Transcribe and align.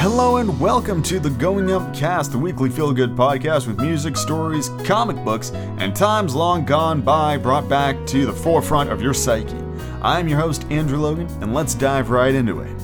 Hello 0.00 0.38
and 0.38 0.58
welcome 0.58 1.02
to 1.02 1.20
the 1.20 1.28
Going 1.28 1.70
Up 1.70 1.94
Cast, 1.94 2.32
the 2.32 2.38
weekly 2.38 2.70
feel 2.70 2.90
good 2.90 3.10
podcast 3.10 3.66
with 3.66 3.78
music, 3.80 4.16
stories, 4.16 4.70
comic 4.82 5.22
books, 5.26 5.50
and 5.50 5.94
times 5.94 6.34
long 6.34 6.64
gone 6.64 7.02
by 7.02 7.36
brought 7.36 7.68
back 7.68 8.06
to 8.06 8.24
the 8.24 8.32
forefront 8.32 8.90
of 8.90 9.02
your 9.02 9.12
psyche. 9.12 9.58
I'm 10.00 10.26
your 10.26 10.38
host, 10.38 10.64
Andrew 10.70 10.98
Logan, 10.98 11.26
and 11.42 11.52
let's 11.52 11.74
dive 11.74 12.08
right 12.08 12.34
into 12.34 12.60
it. 12.60 12.80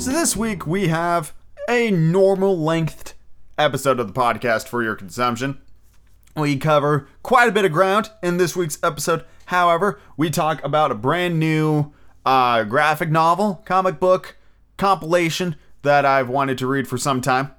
So, 0.00 0.12
this 0.12 0.36
week 0.36 0.64
we 0.64 0.86
have 0.86 1.34
a 1.68 1.90
normal 1.90 2.56
length 2.56 3.14
episode 3.58 3.98
of 3.98 4.06
the 4.06 4.20
podcast 4.20 4.68
for 4.68 4.84
your 4.84 4.94
consumption. 4.94 5.60
We 6.36 6.56
cover 6.56 7.08
quite 7.24 7.48
a 7.48 7.52
bit 7.52 7.64
of 7.64 7.72
ground 7.72 8.12
in 8.22 8.36
this 8.36 8.54
week's 8.54 8.78
episode. 8.84 9.24
However, 9.46 10.00
we 10.16 10.30
talk 10.30 10.62
about 10.64 10.90
a 10.90 10.94
brand 10.94 11.38
new 11.38 11.92
uh, 12.24 12.64
graphic 12.64 13.10
novel, 13.10 13.62
comic 13.64 13.98
book 13.98 14.36
compilation 14.76 15.56
that 15.82 16.04
I've 16.04 16.28
wanted 16.28 16.58
to 16.58 16.66
read 16.66 16.88
for 16.88 16.98
some 16.98 17.20
time 17.20 17.52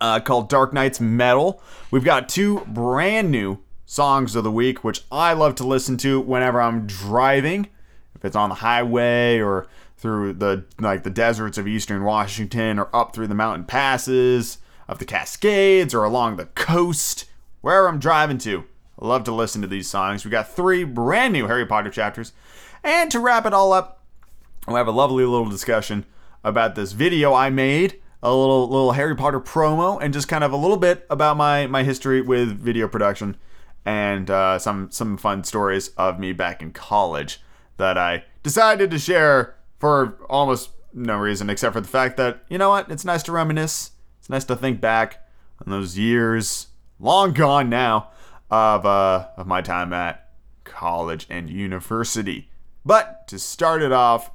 uh, 0.00 0.20
called 0.20 0.48
Dark 0.48 0.72
Nights 0.72 1.00
Metal. 1.00 1.62
We've 1.90 2.04
got 2.04 2.28
two 2.28 2.60
brand 2.66 3.30
new 3.30 3.58
songs 3.86 4.36
of 4.36 4.44
the 4.44 4.50
week, 4.50 4.84
which 4.84 5.04
I 5.10 5.32
love 5.32 5.54
to 5.56 5.66
listen 5.66 5.96
to 5.98 6.20
whenever 6.20 6.60
I'm 6.60 6.86
driving, 6.86 7.68
if 8.14 8.24
it's 8.24 8.36
on 8.36 8.50
the 8.50 8.56
highway 8.56 9.38
or 9.38 9.66
through 9.96 10.34
the 10.34 10.64
like 10.78 11.02
the 11.02 11.10
deserts 11.10 11.58
of 11.58 11.66
eastern 11.66 12.04
Washington 12.04 12.78
or 12.78 12.88
up 12.94 13.14
through 13.14 13.26
the 13.26 13.34
mountain 13.34 13.64
passes 13.64 14.58
of 14.86 14.98
the 14.98 15.04
Cascades 15.04 15.92
or 15.92 16.04
along 16.04 16.36
the 16.36 16.46
coast, 16.46 17.24
wherever 17.60 17.88
I'm 17.88 17.98
driving 17.98 18.38
to. 18.38 18.64
Love 19.00 19.24
to 19.24 19.32
listen 19.32 19.62
to 19.62 19.68
these 19.68 19.88
songs. 19.88 20.24
We 20.24 20.30
got 20.30 20.52
three 20.52 20.84
brand 20.84 21.32
new 21.32 21.46
Harry 21.46 21.66
Potter 21.66 21.90
chapters. 21.90 22.32
And 22.82 23.10
to 23.10 23.20
wrap 23.20 23.46
it 23.46 23.54
all 23.54 23.72
up, 23.72 24.02
we 24.66 24.74
have 24.74 24.88
a 24.88 24.92
lovely 24.92 25.24
little 25.24 25.48
discussion 25.48 26.04
about 26.44 26.74
this 26.74 26.92
video 26.92 27.32
I 27.32 27.50
made, 27.50 28.00
a 28.22 28.34
little 28.34 28.68
little 28.68 28.92
Harry 28.92 29.14
Potter 29.14 29.40
promo, 29.40 30.02
and 30.02 30.12
just 30.12 30.28
kind 30.28 30.44
of 30.44 30.52
a 30.52 30.56
little 30.56 30.76
bit 30.76 31.06
about 31.10 31.36
my 31.36 31.66
my 31.66 31.84
history 31.84 32.20
with 32.20 32.58
video 32.58 32.88
production 32.88 33.36
and 33.84 34.30
uh, 34.30 34.58
some 34.58 34.90
some 34.90 35.16
fun 35.16 35.44
stories 35.44 35.88
of 35.90 36.18
me 36.18 36.32
back 36.32 36.60
in 36.60 36.72
college 36.72 37.40
that 37.76 37.96
I 37.96 38.24
decided 38.42 38.90
to 38.90 38.98
share 38.98 39.56
for 39.78 40.18
almost 40.28 40.70
no 40.92 41.16
reason 41.16 41.48
except 41.48 41.72
for 41.72 41.80
the 41.80 41.88
fact 41.88 42.16
that 42.16 42.44
you 42.48 42.58
know 42.58 42.70
what, 42.70 42.90
it's 42.90 43.04
nice 43.04 43.22
to 43.24 43.32
reminisce. 43.32 43.92
It's 44.18 44.28
nice 44.28 44.44
to 44.44 44.56
think 44.56 44.80
back 44.80 45.24
on 45.64 45.70
those 45.70 45.96
years 45.96 46.68
long 46.98 47.32
gone 47.32 47.70
now 47.70 48.10
of 48.50 48.86
uh, 48.86 49.28
of 49.36 49.46
my 49.46 49.60
time 49.60 49.92
at 49.92 50.30
college 50.64 51.26
and 51.28 51.50
university. 51.50 52.50
But 52.84 53.26
to 53.28 53.38
start 53.38 53.82
it 53.82 53.92
off, 53.92 54.30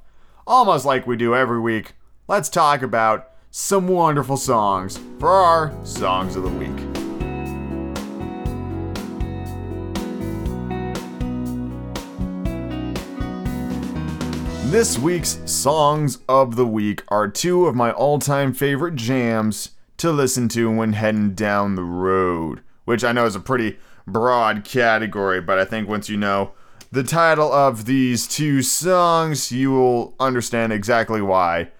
almost 0.46 0.84
like 0.84 1.06
we 1.06 1.16
do 1.16 1.34
every 1.34 1.60
week, 1.60 1.94
let's 2.28 2.48
talk 2.48 2.82
about 2.82 3.30
some 3.50 3.88
wonderful 3.88 4.36
songs 4.36 4.98
for 5.18 5.30
our 5.30 5.72
songs 5.84 6.36
of 6.36 6.42
the 6.42 6.48
week. 6.48 6.94
This 14.70 14.98
week's 14.98 15.38
songs 15.46 16.18
of 16.28 16.56
the 16.56 16.66
week 16.66 17.04
are 17.06 17.28
two 17.28 17.66
of 17.66 17.76
my 17.76 17.92
all 17.92 18.18
time 18.18 18.52
favorite 18.52 18.96
jams 18.96 19.70
to 19.98 20.10
listen 20.10 20.48
to 20.48 20.68
when 20.68 20.94
heading 20.94 21.34
down 21.34 21.76
the 21.76 21.84
road, 21.84 22.60
which 22.84 23.04
I 23.04 23.12
know 23.12 23.24
is 23.24 23.36
a 23.36 23.40
pretty 23.40 23.78
broad 24.06 24.64
category, 24.64 25.40
but 25.40 25.58
I 25.58 25.64
think 25.64 25.88
once 25.88 26.08
you 26.08 26.16
know 26.16 26.52
the 26.92 27.02
title 27.02 27.52
of 27.52 27.86
these 27.86 28.28
two 28.28 28.62
songs, 28.62 29.50
you 29.50 29.72
will 29.72 30.14
understand 30.20 30.72
exactly 30.72 31.20
why 31.20 31.70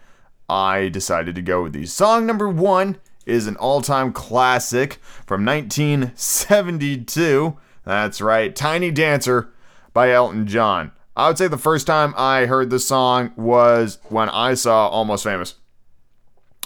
I 0.48 0.89
decided 0.89 1.36
to 1.36 1.42
go 1.42 1.62
with 1.62 1.72
these. 1.72 1.92
Song 1.92 2.27
number 2.27 2.48
one 2.48 2.96
is 3.27 3.46
an 3.46 3.55
all 3.57 3.80
time 3.80 4.12
classic 4.12 4.95
from 5.27 5.45
1972. 5.45 7.57
That's 7.85 8.20
right, 8.20 8.56
Tiny 8.56 8.91
Dancer 8.91 9.51
by 9.92 10.11
Elton 10.11 10.46
John. 10.46 10.92
I 11.17 11.29
would 11.29 11.39
say 11.39 11.46
the 11.46 11.56
first 11.56 11.86
time 11.86 12.12
I 12.17 12.46
heard 12.46 12.70
this 12.70 12.89
song 12.89 13.33
was 13.36 13.98
when 14.08 14.29
I 14.30 14.55
saw 14.55 14.89
Almost 14.89 15.23
Famous. 15.23 15.55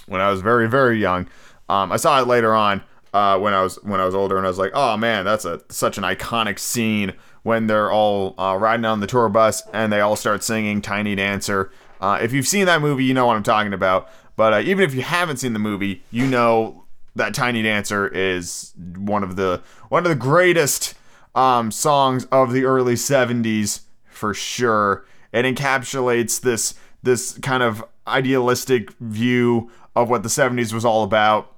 When 0.07 0.23
I 0.23 0.31
was 0.31 0.41
very, 0.41 0.67
very 0.69 0.99
young. 0.99 1.29
Um, 1.69 1.93
I 1.93 1.99
saw 1.99 2.23
it 2.23 2.27
later 2.27 2.55
on 2.55 2.83
uh, 3.19 3.37
when 3.37 3.53
I 3.53 3.63
was 3.63 3.77
when 3.83 4.01
I 4.01 4.05
was 4.05 4.15
older, 4.15 4.37
and 4.37 4.47
I 4.47 4.49
was 4.49 4.59
like, 4.59 4.71
oh 4.75 4.97
man, 4.97 5.25
that's 5.25 5.45
a 5.45 5.61
such 5.69 5.99
an 5.99 6.05
iconic 6.05 6.59
scene 6.59 7.15
when 7.43 7.67
they're 7.67 7.91
all 7.91 8.35
uh, 8.39 8.57
riding 8.57 8.85
on 8.85 9.01
the 9.01 9.07
tour 9.09 9.29
bus 9.29 9.63
and 9.73 9.93
they 9.93 10.01
all 10.01 10.15
start 10.15 10.45
singing 10.45 10.81
"Tiny 10.81 11.17
Dancer." 11.17 11.73
Uh, 12.01 12.19
if 12.23 12.33
you've 12.33 12.47
seen 12.47 12.67
that 12.67 12.81
movie, 12.81 13.05
you 13.05 13.15
know 13.15 13.27
what 13.27 13.37
I'm 13.37 13.43
talking 13.43 13.73
about. 13.73 14.09
But 14.37 14.53
uh, 14.53 14.59
even 14.61 14.85
if 14.85 14.95
you 14.95 15.03
haven't 15.03 15.39
seen 15.39 15.53
the 15.53 15.59
movie, 15.59 16.05
you 16.13 16.27
know 16.29 16.85
that 17.17 17.35
"Tiny 17.35 17.61
Dancer" 17.63 18.07
is 18.07 18.73
one 18.97 19.25
of 19.25 19.35
the 19.35 19.63
one 19.89 20.05
of 20.05 20.11
the 20.11 20.17
greatest 20.17 20.95
um, 21.35 21.73
songs 21.73 22.25
of 22.27 22.53
the 22.53 22.65
early 22.65 22.95
'70s 22.95 23.81
for 24.09 24.33
sure. 24.33 25.05
It 25.33 25.45
encapsulates 25.45 26.41
this 26.41 26.75
this 27.03 27.37
kind 27.39 27.65
of 27.65 27.85
idealistic 28.07 28.93
view 29.01 29.71
of 29.97 30.09
what 30.09 30.23
the 30.23 30.29
70s 30.29 30.73
was 30.73 30.85
all 30.85 31.03
about. 31.03 31.53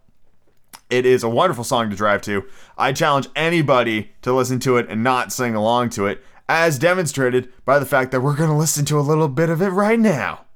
It 0.90 1.06
is 1.06 1.22
a 1.22 1.28
wonderful 1.28 1.62
song 1.62 1.88
to 1.90 1.96
drive 1.96 2.20
to. 2.22 2.44
I 2.76 2.92
challenge 2.92 3.28
anybody 3.36 4.10
to 4.22 4.32
listen 4.32 4.58
to 4.60 4.76
it 4.76 4.88
and 4.88 5.04
not 5.04 5.32
sing 5.32 5.54
along 5.54 5.90
to 5.90 6.06
it, 6.06 6.22
as 6.48 6.80
demonstrated 6.80 7.48
by 7.64 7.78
the 7.78 7.86
fact 7.86 8.10
that 8.10 8.20
we're 8.20 8.36
going 8.36 8.50
to 8.50 8.56
listen 8.56 8.84
to 8.86 8.98
a 8.98 9.00
little 9.00 9.28
bit 9.28 9.50
of 9.50 9.62
it 9.62 9.68
right 9.68 10.00
now. 10.00 10.46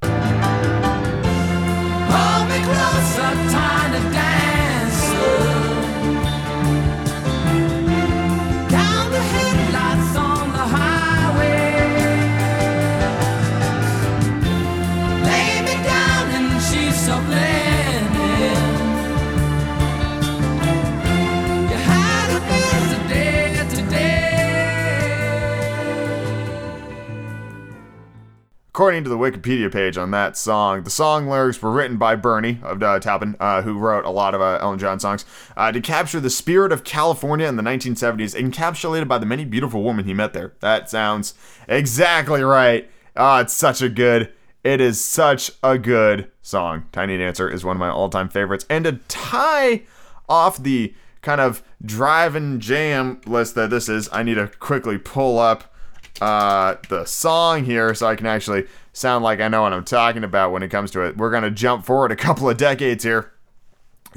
According 28.75 29.05
to 29.05 29.09
the 29.09 29.17
Wikipedia 29.17 29.71
page 29.71 29.97
on 29.97 30.11
that 30.11 30.37
song, 30.37 30.83
the 30.83 30.91
song 30.91 31.29
lyrics 31.29 31.63
were 31.63 31.71
written 31.71 31.97
by 31.97 32.17
Bernie 32.17 32.59
of 32.61 32.83
uh, 32.83 32.99
Taupin, 32.99 33.37
uh, 33.39 33.63
who 33.63 33.79
wrote 33.79 34.05
a 34.05 34.11
lot 34.11 34.35
of 34.35 34.41
uh, 34.41 34.59
Elton 34.61 34.81
John 34.81 34.99
songs, 34.99 35.25
uh, 35.57 35.71
to 35.71 35.81
capture 35.81 36.19
the 36.19 36.29
spirit 36.29 36.73
of 36.73 36.83
California 36.83 37.47
in 37.47 37.55
the 37.55 37.63
1970s, 37.63 38.35
encapsulated 38.35 39.07
by 39.07 39.19
the 39.19 39.27
many 39.27 39.45
beautiful 39.45 39.85
women 39.85 40.07
he 40.07 40.13
met 40.13 40.33
there. 40.33 40.55
That 40.59 40.91
sounds 40.91 41.35
exactly 41.69 42.43
right. 42.43 42.91
Ah, 43.15 43.43
it's 43.43 43.55
such 43.55 43.81
a 43.81 43.89
good. 43.89 44.33
It 44.65 44.81
is 44.81 45.01
such 45.01 45.53
a 45.63 45.79
good 45.79 46.29
song. 46.43 46.87
Tiny 46.91 47.17
Dancer 47.17 47.49
is 47.49 47.65
one 47.65 47.77
of 47.77 47.81
my 47.81 47.91
all-time 47.91 48.29
favorites, 48.29 48.67
and 48.69 48.87
to 48.87 48.95
tie 49.07 49.83
off 50.29 50.61
the 50.61 50.93
kind 51.23 51.41
of 51.41 51.63
drive 51.85 52.35
and 52.35 52.61
jam 52.61 53.21
list 53.25 53.55
that 53.55 53.71
this 53.71 53.89
is, 53.89 54.09
I 54.11 54.25
need 54.25 54.35
to 54.35 54.49
quickly 54.59 54.99
pull 54.99 55.39
up 55.39 55.73
uh, 56.21 56.77
the 56.89 57.05
song 57.05 57.65
here 57.65 57.95
so 57.95 58.07
I 58.07 58.17
can 58.17 58.27
actually 58.27 58.67
sound 58.93 59.25
like 59.25 59.41
I 59.41 59.49
know 59.49 59.63
what 59.63 59.73
I'm 59.73 59.85
talking 59.85 60.25
about 60.25 60.53
when 60.53 60.63
it 60.63 60.69
comes 60.69 60.91
to 60.93 61.03
it. 61.03 61.17
We're 61.17 61.31
going 61.31 61.43
to 61.43 61.51
jump 61.51 61.85
forward 61.85 62.13
a 62.13 62.17
couple 62.25 62.49
of 62.49 62.57
decades 62.57 63.05
here 63.05 63.33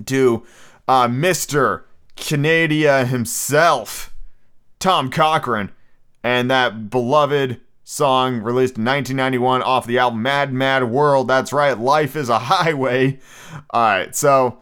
to 0.06 0.46
uh, 0.88 1.08
Mr. 1.08 1.84
Canada 2.16 3.06
himself, 3.06 4.14
Tom 4.80 5.10
Cochrane, 5.10 5.72
and 6.24 6.50
that 6.52 6.90
beloved 6.90 7.62
song 7.84 8.42
released 8.42 8.78
in 8.78 8.84
1991 8.86 9.62
off 9.62 9.88
the 9.88 9.98
album 9.98 10.22
Mad 10.22 10.54
Mad 10.54 10.84
World. 10.84 11.28
That's 11.28 11.54
right, 11.54 11.78
Life 11.78 12.16
is 12.16 12.30
a 12.30 12.40
Highway. 12.40 13.20
All 13.70 13.82
right, 13.82 14.16
so 14.16 14.60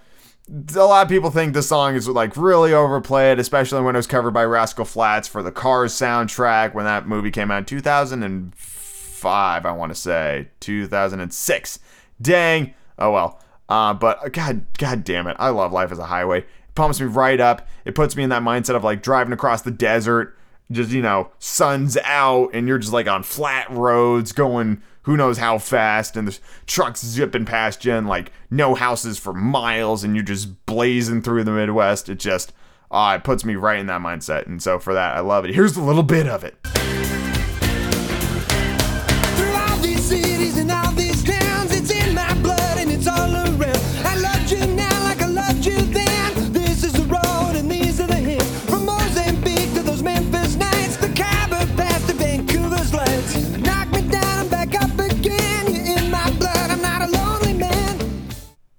a 0.47 0.83
lot 0.83 1.03
of 1.03 1.09
people 1.09 1.31
think 1.31 1.53
this 1.53 1.68
song 1.68 1.95
is 1.95 2.07
like 2.07 2.38
really 2.38 2.74
overplayed, 2.74 3.39
especially 3.39 3.81
when 3.81 3.95
it 3.95 4.00
was 4.00 4.07
covered 4.07 4.31
by 4.31 4.45
Rascal 4.45 4.86
Flatts 4.86 5.27
for 5.27 5.42
the 5.42 5.51
Cars 5.51 5.94
soundtrack 5.94 6.74
when 6.74 6.86
that 6.86 7.07
movie 7.07 7.31
came 7.31 7.51
out 7.51 7.59
in 7.59 7.65
2005, 7.65 9.65
I 9.65 9.71
want 9.71 9.94
to 9.94 10.00
say 10.00 10.50
2006. 10.59 11.80
Dang. 12.21 12.74
Oh 13.00 13.12
well. 13.12 13.42
Uh, 13.68 13.94
but 13.95 14.31
god, 14.33 14.65
god 14.77 15.03
damn 15.03 15.27
it, 15.27 15.36
I 15.39 15.50
love 15.50 15.71
Life 15.71 15.92
as 15.92 15.97
a 15.97 16.06
Highway. 16.06 16.39
It 16.39 16.75
pumps 16.75 17.00
me 17.00 17.07
right 17.07 17.39
up. 17.39 17.68
It 17.83 17.95
puts 17.95 18.15
me 18.15 18.24
in 18.24 18.30
that 18.30 18.44
mindset 18.44 18.75
of 18.75 18.83
like 18.83 19.01
driving 19.01 19.33
across 19.33 19.63
the 19.63 19.71
desert, 19.71 20.38
just 20.69 20.91
you 20.91 21.01
know, 21.01 21.31
sun's 21.39 21.98
out, 22.03 22.51
and 22.53 22.68
you're 22.68 22.77
just 22.77 22.94
like 22.94 23.07
on 23.07 23.24
flat 23.24 23.69
roads 23.71 24.31
going 24.31 24.83
who 25.05 25.17
knows 25.17 25.37
how 25.37 25.57
fast, 25.57 26.17
and 26.17 26.27
the 26.27 26.37
trucks 26.67 27.03
zipping 27.03 27.45
past 27.45 27.85
you, 27.85 27.93
and 27.93 28.07
like 28.07 28.31
no 28.51 28.75
houses 28.75 29.17
for 29.17 29.33
miles, 29.33 30.03
and 30.03 30.15
you're 30.15 30.23
just 30.23 30.65
blazing 30.65 31.21
through 31.21 31.43
the 31.43 31.51
Midwest. 31.51 32.09
It 32.09 32.19
just, 32.19 32.53
ah, 32.91 33.15
it 33.15 33.23
puts 33.23 33.45
me 33.45 33.55
right 33.55 33.79
in 33.79 33.87
that 33.87 34.01
mindset, 34.01 34.45
and 34.47 34.61
so 34.61 34.77
for 34.79 34.93
that, 34.93 35.15
I 35.15 35.21
love 35.21 35.45
it. 35.45 35.55
Here's 35.55 35.77
a 35.77 35.83
little 35.83 36.03
bit 36.03 36.27
of 36.27 36.43
it. 36.43 36.57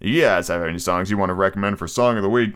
You 0.06 0.20
guys 0.20 0.46
have 0.46 0.62
any 0.62 0.78
songs 0.78 1.10
you 1.10 1.18
want 1.18 1.30
to 1.30 1.34
recommend 1.34 1.80
for 1.80 1.88
Song 1.88 2.16
of 2.16 2.22
the 2.22 2.28
Week? 2.28 2.54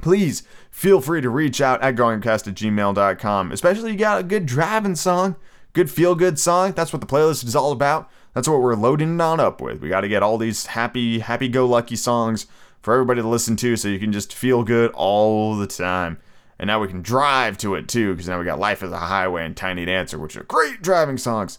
Please 0.00 0.44
feel 0.70 1.00
free 1.00 1.20
to 1.20 1.28
reach 1.28 1.60
out 1.60 1.82
at 1.82 1.96
goingcast 1.96 2.46
at 2.46 2.54
gmail.com. 2.54 3.50
Especially 3.50 3.90
if 3.90 3.94
you 3.94 3.98
got 3.98 4.20
a 4.20 4.22
good 4.22 4.46
driving 4.46 4.94
song, 4.94 5.34
good 5.72 5.90
feel 5.90 6.14
good 6.14 6.38
song. 6.38 6.70
That's 6.76 6.92
what 6.92 7.00
the 7.00 7.06
playlist 7.06 7.44
is 7.44 7.56
all 7.56 7.72
about. 7.72 8.08
That's 8.32 8.46
what 8.46 8.60
we're 8.60 8.76
loading 8.76 9.20
on 9.20 9.40
up 9.40 9.60
with. 9.60 9.80
We 9.80 9.88
got 9.88 10.02
to 10.02 10.08
get 10.08 10.22
all 10.22 10.38
these 10.38 10.66
happy, 10.66 11.18
happy 11.18 11.48
go 11.48 11.66
lucky 11.66 11.96
songs 11.96 12.46
for 12.80 12.94
everybody 12.94 13.22
to 13.22 13.28
listen 13.28 13.56
to 13.56 13.74
so 13.74 13.88
you 13.88 13.98
can 13.98 14.12
just 14.12 14.32
feel 14.32 14.62
good 14.62 14.92
all 14.92 15.56
the 15.56 15.66
time. 15.66 16.20
And 16.60 16.68
now 16.68 16.80
we 16.80 16.86
can 16.86 17.02
drive 17.02 17.58
to 17.58 17.74
it 17.74 17.88
too, 17.88 18.12
because 18.12 18.28
now 18.28 18.38
we 18.38 18.44
got 18.44 18.60
Life 18.60 18.84
is 18.84 18.92
a 18.92 18.98
Highway 18.98 19.44
and 19.44 19.56
Tiny 19.56 19.84
Dancer, 19.84 20.16
which 20.16 20.36
are 20.36 20.44
great 20.44 20.80
driving 20.80 21.18
songs. 21.18 21.58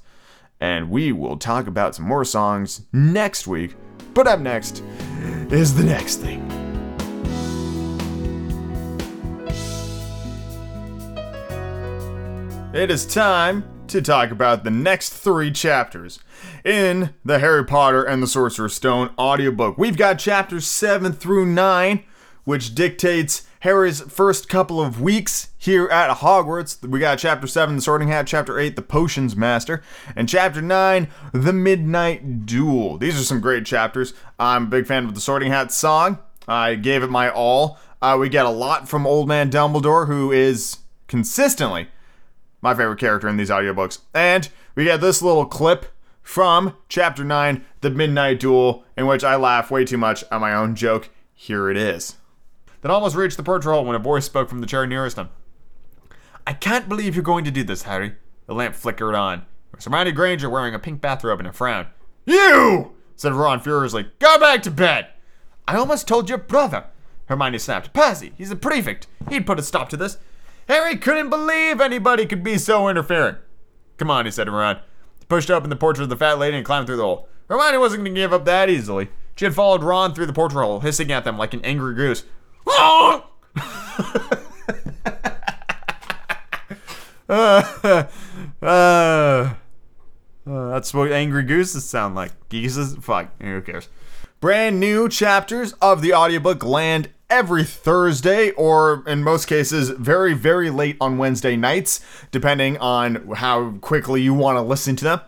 And 0.62 0.90
we 0.90 1.12
will 1.12 1.36
talk 1.36 1.68
about 1.68 1.94
some 1.94 2.06
more 2.06 2.24
songs 2.24 2.84
next 2.94 3.48
week. 3.48 3.76
But 4.20 4.28
up 4.28 4.42
next 4.42 4.84
is 5.50 5.76
the 5.76 5.84
next 5.86 6.18
thing. 6.18 6.42
It 12.74 12.92
is 12.92 13.06
time 13.06 13.64
to 13.88 14.02
talk 14.02 14.32
about 14.32 14.66
the 14.66 14.72
next 14.72 15.12
three 15.12 15.52
chapters 15.52 16.20
in 16.66 17.14
the 17.24 17.40
Harry 17.40 17.64
Potter 17.64 18.04
and 18.04 18.22
the 18.22 18.28
Sorcerer's 18.28 18.74
Stone 18.74 19.12
audiobook. 19.18 19.78
We've 19.78 19.96
got 19.96 20.20
chapters 20.20 20.68
7 20.68 21.14
through 21.14 21.46
9, 21.46 22.04
which 22.44 22.76
dictates 22.76 23.48
Harry's 23.64 24.00
first 24.02 24.48
couple 24.48 24.80
of 24.80 25.02
weeks 25.02 25.50
here 25.58 25.88
at 25.90 26.18
Hogwarts. 26.20 26.82
We 26.88 27.00
got 27.00 27.20
chapter 27.20 27.46
7, 27.46 27.76
The 27.76 27.82
Sorting 27.82 28.08
Hat, 28.08 28.26
chapter 28.26 28.58
8, 28.58 28.78
The 28.78 28.82
Potions 28.82 29.36
Master, 29.36 29.84
and 30.16 30.30
chapter 30.30 30.62
9, 30.62 31.10
The 31.34 31.52
Midnight 31.52 32.46
Duel. 32.46 32.98
These 32.98 33.20
are 33.20 33.24
some 33.26 33.42
great 33.42 33.66
chapters. 33.66 34.14
I'm 34.40 34.64
a 34.64 34.68
big 34.68 34.88
fan 34.88 35.04
of 35.04 35.14
the 35.14 35.20
Sorting 35.20 35.52
Hat 35.52 35.74
song. 35.74 36.20
I 36.48 36.76
gave 36.76 37.04
it 37.04 37.10
my 37.10 37.30
all. 37.30 37.78
Uh, 38.02 38.16
we 38.18 38.30
get 38.30 38.46
a 38.46 38.50
lot 38.50 38.88
from 38.88 39.06
Old 39.06 39.28
Man 39.28 39.52
Dumbledore, 39.52 40.08
who 40.08 40.32
is 40.32 40.78
consistently 41.10 41.90
my 42.62 42.74
favorite 42.74 43.00
character 43.00 43.28
in 43.28 43.36
these 43.36 43.50
audiobooks. 43.50 44.00
And 44.14 44.48
we 44.76 44.86
get 44.86 45.02
this 45.02 45.22
little 45.22 45.46
clip 45.46 45.88
from 46.22 46.78
chapter 46.88 47.26
9, 47.26 47.66
The 47.82 47.90
Midnight 47.90 48.40
Duel, 48.40 48.86
in 48.96 49.06
which 49.06 49.26
I 49.26 49.36
laugh 49.36 49.70
way 49.70 49.84
too 49.84 49.98
much 49.98 50.24
at 50.32 50.40
my 50.40 50.54
own 50.54 50.76
joke. 50.76 51.10
Here 51.34 51.70
it 51.70 51.76
is. 51.76 52.16
Then 52.82 52.92
almost 52.92 53.16
reached 53.16 53.38
the 53.38 53.44
portrait 53.44 53.74
hole 53.74 53.86
when 53.86 53.96
a 53.96 54.00
voice 54.00 54.26
spoke 54.26 54.50
from 54.50 54.60
the 54.60 54.68
chair 54.68 54.88
nearest 54.88 55.18
him. 55.18 55.30
I 56.48 56.54
can't 56.54 56.90
believe 56.90 57.16
you're 57.16 57.24
going 57.24 57.46
to 57.46 57.52
do 57.52 57.64
this, 57.64 57.84
Harry. 57.84 58.16
The 58.48 58.54
lamp 58.54 58.76
flickered 58.76 59.16
on. 59.16 59.40
It 59.72 59.76
was 59.76 59.86
Hermione 59.86 60.12
Granger 60.12 60.50
wearing 60.50 60.74
a 60.74 60.80
pink 60.80 61.02
bathrobe 61.02 61.40
and 61.40 61.48
a 61.48 61.54
frown. 61.54 61.88
You! 62.26 62.94
said 63.16 63.34
Ron 63.34 63.60
furiously. 63.60 64.08
Go 64.20 64.40
back 64.40 64.64
to 64.64 64.72
bed! 64.72 65.08
I 65.68 65.76
almost 65.76 66.08
told 66.08 66.30
your 66.30 66.38
brother. 66.38 66.86
Hermione 67.26 67.60
snapped. 67.60 67.94
Percy, 67.94 68.34
he's 68.38 68.50
a 68.50 68.56
prefect. 68.56 69.08
He'd 69.30 69.46
put 69.46 69.60
a 69.60 69.64
stop 69.64 69.90
to 69.90 69.98
this. 69.98 70.18
Harry 70.68 70.96
couldn't 70.96 71.30
believe 71.30 71.82
anybody 71.82 72.26
could 72.26 72.44
be 72.44 72.58
so 72.58 72.88
interfering. 72.88 73.36
Come 73.98 74.10
on, 74.10 74.26
he 74.26 74.32
said 74.32 74.46
to 74.46 74.52
Ron. 74.52 74.78
He 75.20 75.26
pushed 75.28 75.52
open 75.52 75.70
the 75.70 75.76
portrait 75.76 76.04
of 76.04 76.10
the 76.10 76.16
fat 76.16 76.40
lady 76.40 76.58
and 76.58 76.66
climbed 76.66 76.88
through 76.88 76.98
the 76.98 77.04
hole. 77.04 77.28
Hermione 77.50 77.78
wasn't 77.78 78.04
going 78.04 78.16
to 78.16 78.22
give 78.22 78.34
up 78.34 78.46
that 78.46 78.70
easily. 78.70 79.10
She 79.36 79.46
had 79.46 79.54
followed 79.54 79.84
Ron 79.84 80.14
through 80.14 80.26
the 80.26 80.34
portrait 80.34 80.64
hole, 80.64 80.80
hissing 80.80 81.12
at 81.12 81.24
them 81.24 81.38
like 81.38 81.54
an 81.54 81.64
angry 81.64 81.94
goose. 81.96 82.24
Uh, 87.30 88.08
uh, 88.62 89.54
that's 90.46 90.94
what 90.94 91.12
angry 91.12 91.44
gooses 91.44 91.88
sound 91.88 92.16
like. 92.16 92.32
Geeses? 92.50 92.96
Fuck. 92.96 93.30
Who 93.42 93.62
cares? 93.62 93.90
Brand 94.40 94.80
new 94.80 95.10
chapters 95.10 95.74
of 95.82 96.02
the 96.02 96.14
audiobook 96.14 96.64
land 96.64 97.10
every 97.30 97.64
Thursday, 97.64 98.52
or 98.52 99.04
in 99.06 99.24
most 99.24 99.46
cases, 99.46 99.90
very, 99.90 100.34
very 100.34 100.70
late 100.70 100.98
on 101.00 101.18
Wednesday 101.18 101.56
nights, 101.56 102.00
depending 102.32 102.78
on 102.78 103.34
how 103.36 103.72
quickly 103.82 104.22
you 104.22 104.34
want 104.34 104.58
to 104.58 104.62
listen 104.62 104.96
to 104.96 105.04
them. 105.04 105.22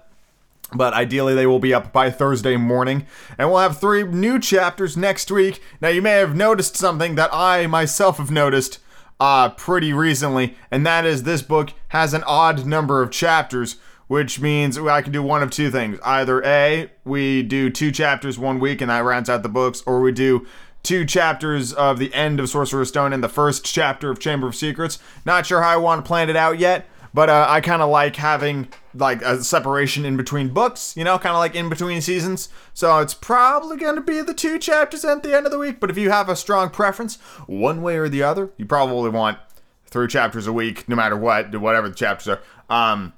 But 0.74 0.94
ideally, 0.94 1.36
they 1.36 1.48
will 1.48 1.60
be 1.60 1.74
up 1.74 1.92
by 1.92 2.10
Thursday 2.10 2.56
morning. 2.58 3.06
And 3.38 3.50
we'll 3.50 3.60
have 3.60 3.80
three 3.80 4.04
new 4.04 4.40
chapters 4.40 4.96
next 4.96 5.30
week. 5.30 5.62
Now, 5.82 5.90
you 5.90 6.02
may 6.02 6.12
have 6.12 6.36
noticed 6.36 6.78
something 6.78 7.16
that 7.16 7.30
I 7.34 7.68
myself 7.68 8.18
have 8.18 8.32
noticed 8.32 8.80
uh, 9.22 9.50
pretty 9.50 9.94
recently, 9.94 10.56
and 10.72 10.84
that 10.84 11.06
is 11.06 11.24
this 11.24 11.44
book 11.44 11.74
has 11.90 12.16
an 12.16 12.24
odd 12.24 12.66
number 12.66 13.04
of 13.04 13.12
chapters, 13.12 13.76
which 14.08 14.40
means 14.40 14.80
I 14.80 15.04
can 15.04 15.12
do 15.12 15.22
one 15.22 15.44
of 15.44 15.52
two 15.52 15.70
things. 15.70 16.00
Either 16.04 16.44
A, 16.44 16.90
we 17.06 17.44
do 17.44 17.70
two 17.70 17.92
chapters 17.92 18.40
one 18.40 18.60
week 18.60 18.82
and 18.82 18.90
that 18.90 19.04
rounds 19.04 19.30
out 19.30 19.44
the 19.44 19.50
books, 19.50 19.84
or 19.86 20.02
we 20.02 20.12
do 20.12 20.48
two 20.82 21.06
chapters 21.06 21.72
of 21.72 22.00
the 22.00 22.12
end 22.16 22.40
of 22.40 22.50
Sorcerer's 22.50 22.90
Stone 22.90 23.14
and 23.14 23.24
the 23.24 23.30
first 23.30 23.64
chapter 23.64 24.10
of 24.10 24.20
Chamber 24.20 24.48
of 24.48 24.56
Secrets. 24.56 24.98
Not 25.24 25.46
sure 25.46 25.62
how 25.62 25.70
I 25.70 25.78
want 25.78 26.04
to 26.04 26.08
plan 26.08 26.32
it 26.32 26.36
out 26.36 26.58
yet, 26.58 26.88
but 27.14 27.30
uh, 27.30 27.46
I 27.50 27.62
kind 27.62 27.82
of 27.82 27.90
like 27.90 28.16
having 28.16 28.70
like 28.94 29.22
a 29.22 29.44
separation 29.44 30.06
in 30.06 30.18
between 30.18 30.50
books, 30.50 30.96
you 30.96 31.04
know, 31.04 31.18
kind 31.18 31.34
of 31.34 31.40
like 31.40 31.56
in 31.56 31.70
between 31.70 32.02
seasons. 32.02 32.50
So 32.74 33.00
it's 33.00 33.14
probably 33.14 33.78
going 33.78 33.96
to 33.96 34.02
be 34.02 34.22
the 34.22 34.34
two 34.34 34.60
chapters 34.60 35.04
at 35.04 35.24
the 35.24 35.36
end 35.36 35.46
of 35.46 35.52
the 35.52 35.60
week. 35.60 35.80
But 35.80 35.90
if 35.90 35.98
you 35.98 36.10
have 36.10 36.30
a 36.30 36.36
strong 36.36 36.70
preference, 36.70 37.18
one 37.48 37.82
way 37.82 37.98
or 37.98 38.10
the 38.10 38.24
other, 38.24 38.52
you 38.58 38.66
probably 38.66 39.10
want 39.10 39.38
three 39.86 40.08
chapters 40.08 40.48
a 40.48 40.54
week, 40.54 40.88
no 40.88 40.96
matter 40.96 41.18
what, 41.18 41.54
whatever 41.60 41.90
the 41.90 41.96
chapters 41.96 42.28
are. 42.28 42.42
Um, 42.70 43.14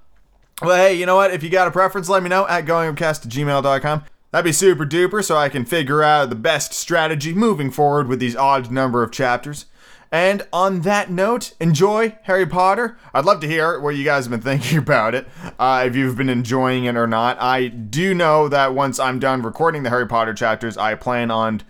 hey, 0.62 0.96
you 0.96 1.06
know 1.06 1.16
what? 1.16 1.32
If 1.32 1.44
you 1.44 1.50
got 1.50 1.68
a 1.68 1.72
preference, 1.72 2.10
let 2.10 2.24
me 2.24 2.30
know 2.30 2.48
at 2.48 2.66
goingupcast 2.66 3.26
at 3.26 3.32
gmail.com. 3.32 4.04
That'd 4.32 4.46
be 4.46 4.52
super 4.52 4.84
duper 4.84 5.24
so 5.24 5.38
I 5.38 5.50
can 5.50 5.64
figure 5.64 6.02
out 6.02 6.30
the 6.30 6.36
best 6.36 6.74
strategy 6.74 7.36
moving 7.36 7.70
forward 7.70 8.08
with 8.08 8.20
these 8.20 8.36
odd 8.36 8.72
number 8.72 9.04
of 9.04 9.12
chapters. 9.12 9.68
And 10.14 10.44
on 10.54 10.82
that 10.82 11.10
note, 11.10 11.56
enjoy 11.60 12.16
Harry 12.22 12.46
Potter. 12.46 12.96
I'd 13.16 13.26
love 13.26 13.40
to 13.40 13.48
hear 13.48 13.80
what 13.80 13.96
you 13.96 14.04
guys 14.04 14.26
have 14.26 14.32
been 14.32 14.42
thinking 14.42 14.78
about 14.78 15.16
it, 15.16 15.28
uh, 15.58 15.86
if 15.88 15.96
you've 15.96 16.16
been 16.16 16.30
enjoying 16.30 16.86
it 16.86 16.96
or 16.96 17.08
not. 17.08 17.42
I 17.42 17.68
do 17.68 18.14
know 18.14 18.48
that 18.48 18.76
once 18.76 19.00
I'm 19.00 19.18
done 19.18 19.42
recording 19.42 19.82
the 19.82 19.90
Harry 19.90 20.08
Potter 20.08 20.36
chapters, 20.36 20.78
I 20.78 20.94
plan 20.94 21.32
on 21.32 21.64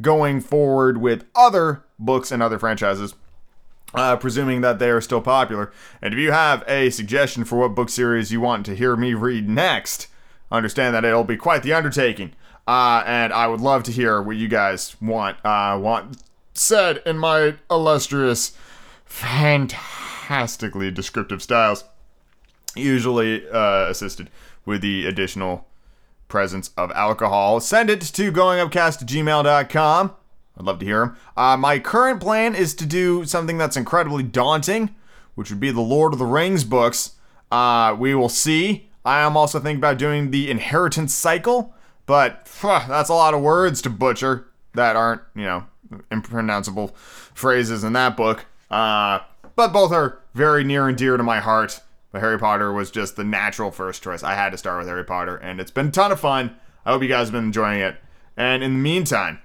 going 0.00 0.40
forward 0.40 0.96
with 0.96 1.26
other 1.34 1.84
books 1.98 2.32
and 2.32 2.42
other 2.42 2.58
franchises 2.58 3.14
uh, 3.92 4.16
presuming 4.16 4.62
that 4.62 4.78
they 4.78 4.88
are 4.88 5.02
still 5.02 5.20
popular. 5.20 5.70
And 6.00 6.14
if 6.14 6.20
you 6.20 6.32
have 6.32 6.64
a 6.66 6.88
suggestion 6.88 7.44
for 7.44 7.56
what 7.56 7.74
book 7.74 7.90
series 7.90 8.32
you 8.32 8.40
want 8.40 8.64
to 8.64 8.74
hear 8.74 8.96
me 8.96 9.12
read 9.12 9.46
next, 9.46 10.06
understand 10.50 10.94
that 10.94 11.04
it'll 11.04 11.22
be 11.24 11.36
quite 11.36 11.62
the 11.62 11.74
undertaking. 11.74 12.32
Uh, 12.66 13.02
and 13.04 13.30
I 13.34 13.46
would 13.46 13.60
love 13.60 13.82
to 13.84 13.92
hear 13.92 14.22
what 14.22 14.36
you 14.36 14.48
guys 14.48 14.96
want 15.02 15.36
uh, 15.44 15.78
want 15.78 16.16
said 16.54 17.02
in 17.06 17.18
my 17.18 17.56
illustrious, 17.70 18.52
fantastically 19.04 20.90
descriptive 20.90 21.42
styles, 21.42 21.84
usually 22.74 23.48
uh, 23.48 23.86
assisted 23.88 24.30
with 24.64 24.80
the 24.82 25.06
additional 25.06 25.66
presence 26.28 26.70
of 26.76 26.92
alcohol. 26.92 27.60
Send 27.60 27.90
it 27.90 28.00
to 28.00 28.32
goingupcast@gmail.com. 28.32 30.12
I'd 30.56 30.64
love 30.64 30.78
to 30.78 30.86
hear 30.86 31.00
them. 31.00 31.16
Uh, 31.36 31.56
my 31.56 31.78
current 31.78 32.20
plan 32.20 32.54
is 32.54 32.74
to 32.74 32.86
do 32.86 33.24
something 33.24 33.58
that's 33.58 33.76
incredibly 33.76 34.22
daunting, 34.22 34.94
which 35.34 35.50
would 35.50 35.60
be 35.60 35.70
the 35.70 35.80
Lord 35.80 36.12
of 36.12 36.18
the 36.18 36.26
Rings 36.26 36.64
books. 36.64 37.12
Uh, 37.50 37.96
we 37.98 38.14
will 38.14 38.28
see. 38.28 38.90
I 39.04 39.20
am 39.20 39.36
also 39.36 39.58
thinking 39.58 39.78
about 39.78 39.98
doing 39.98 40.30
the 40.30 40.50
Inheritance 40.50 41.14
Cycle, 41.14 41.74
but 42.06 42.46
phew, 42.46 42.78
that's 42.86 43.08
a 43.08 43.14
lot 43.14 43.32
of 43.34 43.40
words 43.40 43.80
to 43.82 43.90
butcher 43.90 44.48
that 44.74 44.94
aren't, 44.96 45.22
you 45.34 45.44
know, 45.44 45.64
impronounceable 46.10 46.88
phrases 47.34 47.84
in 47.84 47.92
that 47.94 48.16
book. 48.16 48.46
Uh, 48.70 49.20
but 49.56 49.72
both 49.72 49.92
are 49.92 50.20
very 50.34 50.64
near 50.64 50.88
and 50.88 50.96
dear 50.96 51.16
to 51.16 51.22
my 51.22 51.40
heart. 51.40 51.80
But 52.12 52.22
Harry 52.22 52.38
Potter 52.38 52.72
was 52.72 52.90
just 52.90 53.16
the 53.16 53.24
natural 53.24 53.70
first 53.70 54.02
choice. 54.02 54.22
I 54.22 54.34
had 54.34 54.50
to 54.50 54.58
start 54.58 54.78
with 54.78 54.88
Harry 54.88 55.04
Potter, 55.04 55.36
and 55.36 55.60
it's 55.60 55.70
been 55.70 55.88
a 55.88 55.92
ton 55.92 56.10
of 56.10 56.18
fun. 56.18 56.56
I 56.84 56.92
hope 56.92 57.02
you 57.02 57.08
guys 57.08 57.28
have 57.28 57.32
been 57.32 57.44
enjoying 57.44 57.80
it. 57.80 57.96
And 58.36 58.64
in 58.64 58.72
the 58.72 58.78
meantime, 58.78 59.40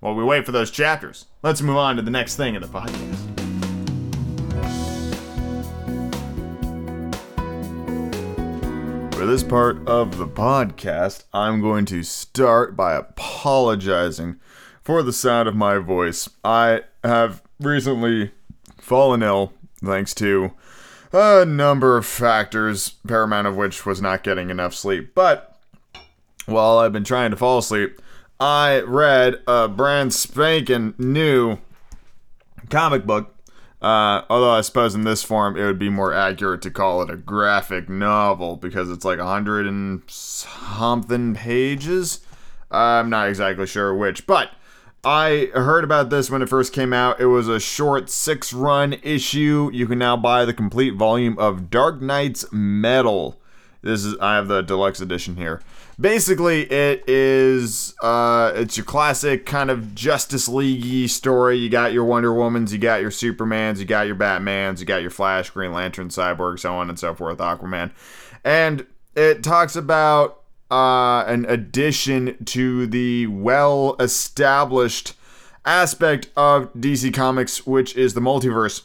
while 0.00 0.14
we 0.14 0.24
wait 0.24 0.46
for 0.46 0.52
those 0.52 0.70
chapters, 0.70 1.26
let's 1.42 1.60
move 1.60 1.76
on 1.76 1.96
to 1.96 2.02
the 2.02 2.10
next 2.10 2.36
thing 2.36 2.54
in 2.54 2.62
the 2.62 2.68
podcast. 2.68 3.18
For 9.14 9.26
this 9.26 9.42
part 9.42 9.86
of 9.86 10.16
the 10.16 10.26
podcast, 10.26 11.24
I'm 11.34 11.60
going 11.60 11.84
to 11.86 12.02
start 12.02 12.74
by 12.74 12.94
apologizing 12.94 14.40
for 14.82 15.02
the 15.02 15.12
sound 15.12 15.48
of 15.48 15.54
my 15.54 15.78
voice. 15.78 16.28
I 16.44 16.82
have 17.04 17.42
recently 17.58 18.32
fallen 18.78 19.22
ill 19.22 19.52
thanks 19.84 20.14
to 20.14 20.52
a 21.12 21.44
number 21.44 21.96
of 21.96 22.06
factors, 22.06 22.90
paramount 23.06 23.46
of 23.46 23.56
which 23.56 23.84
was 23.84 24.00
not 24.00 24.22
getting 24.22 24.50
enough 24.50 24.74
sleep. 24.74 25.14
But 25.14 25.58
while 26.46 26.78
I've 26.78 26.92
been 26.92 27.04
trying 27.04 27.30
to 27.30 27.36
fall 27.36 27.58
asleep, 27.58 28.00
I 28.38 28.80
read 28.80 29.40
a 29.46 29.68
brand 29.68 30.14
spanking 30.14 30.94
new 30.98 31.58
comic 32.68 33.04
book. 33.04 33.34
Uh, 33.82 34.24
although 34.28 34.50
I 34.50 34.60
suppose 34.60 34.94
in 34.94 35.04
this 35.04 35.22
form 35.22 35.56
it 35.56 35.64
would 35.64 35.78
be 35.78 35.88
more 35.88 36.12
accurate 36.12 36.60
to 36.62 36.70
call 36.70 37.00
it 37.00 37.10
a 37.10 37.16
graphic 37.16 37.88
novel 37.88 38.56
because 38.56 38.90
it's 38.90 39.06
like 39.06 39.18
a 39.18 39.24
hundred 39.24 39.66
and 39.66 40.02
something 40.06 41.34
pages. 41.34 42.20
I'm 42.70 43.08
not 43.08 43.28
exactly 43.28 43.66
sure 43.66 43.94
which, 43.94 44.26
but 44.26 44.50
I 45.02 45.48
heard 45.54 45.82
about 45.82 46.10
this 46.10 46.30
when 46.30 46.42
it 46.42 46.48
first 46.48 46.74
came 46.74 46.92
out. 46.92 47.20
It 47.20 47.26
was 47.26 47.48
a 47.48 47.58
short 47.58 48.10
six 48.10 48.52
run 48.52 48.94
issue. 49.02 49.70
You 49.72 49.86
can 49.86 49.98
now 49.98 50.16
buy 50.16 50.44
the 50.44 50.52
complete 50.52 50.94
volume 50.94 51.38
of 51.38 51.70
Dark 51.70 52.02
Nights 52.02 52.44
Metal. 52.52 53.40
This 53.82 54.04
is 54.04 54.14
I 54.20 54.34
have 54.34 54.48
the 54.48 54.60
deluxe 54.60 55.00
edition 55.00 55.36
here. 55.36 55.62
Basically, 55.98 56.70
it 56.70 57.02
is 57.08 57.94
uh, 58.02 58.52
it's 58.54 58.76
your 58.76 58.84
classic 58.84 59.46
kind 59.46 59.70
of 59.70 59.94
Justice 59.94 60.48
League 60.48 61.08
story. 61.08 61.56
You 61.56 61.70
got 61.70 61.94
your 61.94 62.04
Wonder 62.04 62.30
Womans, 62.30 62.70
you 62.70 62.78
got 62.78 63.00
your 63.00 63.10
Supermans, 63.10 63.78
you 63.78 63.86
got 63.86 64.06
your 64.06 64.16
Batmans, 64.16 64.80
you 64.80 64.86
got 64.86 65.00
your 65.00 65.10
Flash, 65.10 65.48
Green 65.48 65.72
Lantern, 65.72 66.08
Cyborg, 66.08 66.58
so 66.58 66.74
on 66.74 66.90
and 66.90 66.98
so 66.98 67.14
forth, 67.14 67.38
Aquaman, 67.38 67.90
and 68.44 68.86
it 69.16 69.42
talks 69.42 69.76
about 69.76 70.39
uh, 70.70 71.24
an 71.26 71.44
addition 71.46 72.44
to 72.46 72.86
the 72.86 73.26
well 73.26 73.96
established 73.98 75.14
aspect 75.64 76.28
of 76.36 76.72
DC 76.74 77.12
Comics, 77.12 77.66
which 77.66 77.96
is 77.96 78.14
the 78.14 78.20
multiverse. 78.20 78.82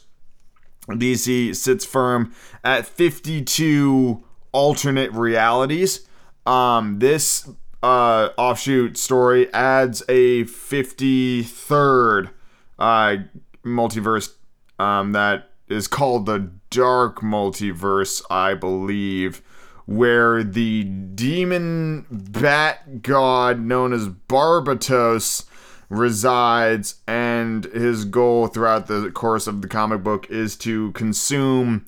DC 0.88 1.54
sits 1.56 1.84
firm 1.84 2.32
at 2.62 2.86
52 2.86 4.22
alternate 4.52 5.12
realities. 5.12 6.06
Um, 6.44 7.00
this 7.00 7.50
uh, 7.82 8.30
offshoot 8.38 8.96
story 8.96 9.52
adds 9.52 10.02
a 10.08 10.44
53rd 10.44 12.30
uh, 12.78 13.16
multiverse 13.64 14.32
um, 14.78 15.12
that 15.12 15.50
is 15.68 15.88
called 15.88 16.26
the 16.26 16.50
Dark 16.70 17.20
Multiverse, 17.20 18.22
I 18.30 18.54
believe, 18.54 19.42
where 19.86 20.42
the 20.42 20.82
demon 20.84 22.04
bat 22.10 23.02
god 23.02 23.60
known 23.60 23.92
as 23.92 24.08
Barbatos 24.08 25.44
resides, 25.88 26.96
and 27.06 27.64
his 27.66 28.04
goal 28.04 28.48
throughout 28.48 28.88
the 28.88 29.10
course 29.12 29.46
of 29.46 29.62
the 29.62 29.68
comic 29.68 30.02
book 30.02 30.28
is 30.28 30.56
to 30.56 30.90
consume 30.92 31.86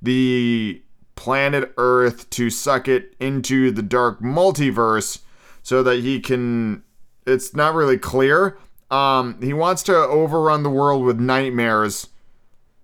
the 0.00 0.80
planet 1.16 1.72
Earth 1.76 2.30
to 2.30 2.48
suck 2.48 2.88
it 2.88 3.14
into 3.20 3.70
the 3.70 3.82
dark 3.82 4.20
multiverse 4.20 5.20
so 5.62 5.82
that 5.82 6.00
he 6.00 6.20
can. 6.20 6.82
It's 7.26 7.54
not 7.54 7.74
really 7.74 7.98
clear. 7.98 8.56
Um, 8.90 9.40
he 9.42 9.52
wants 9.52 9.82
to 9.84 9.94
overrun 9.94 10.62
the 10.62 10.70
world 10.70 11.04
with 11.04 11.20
nightmares, 11.20 12.08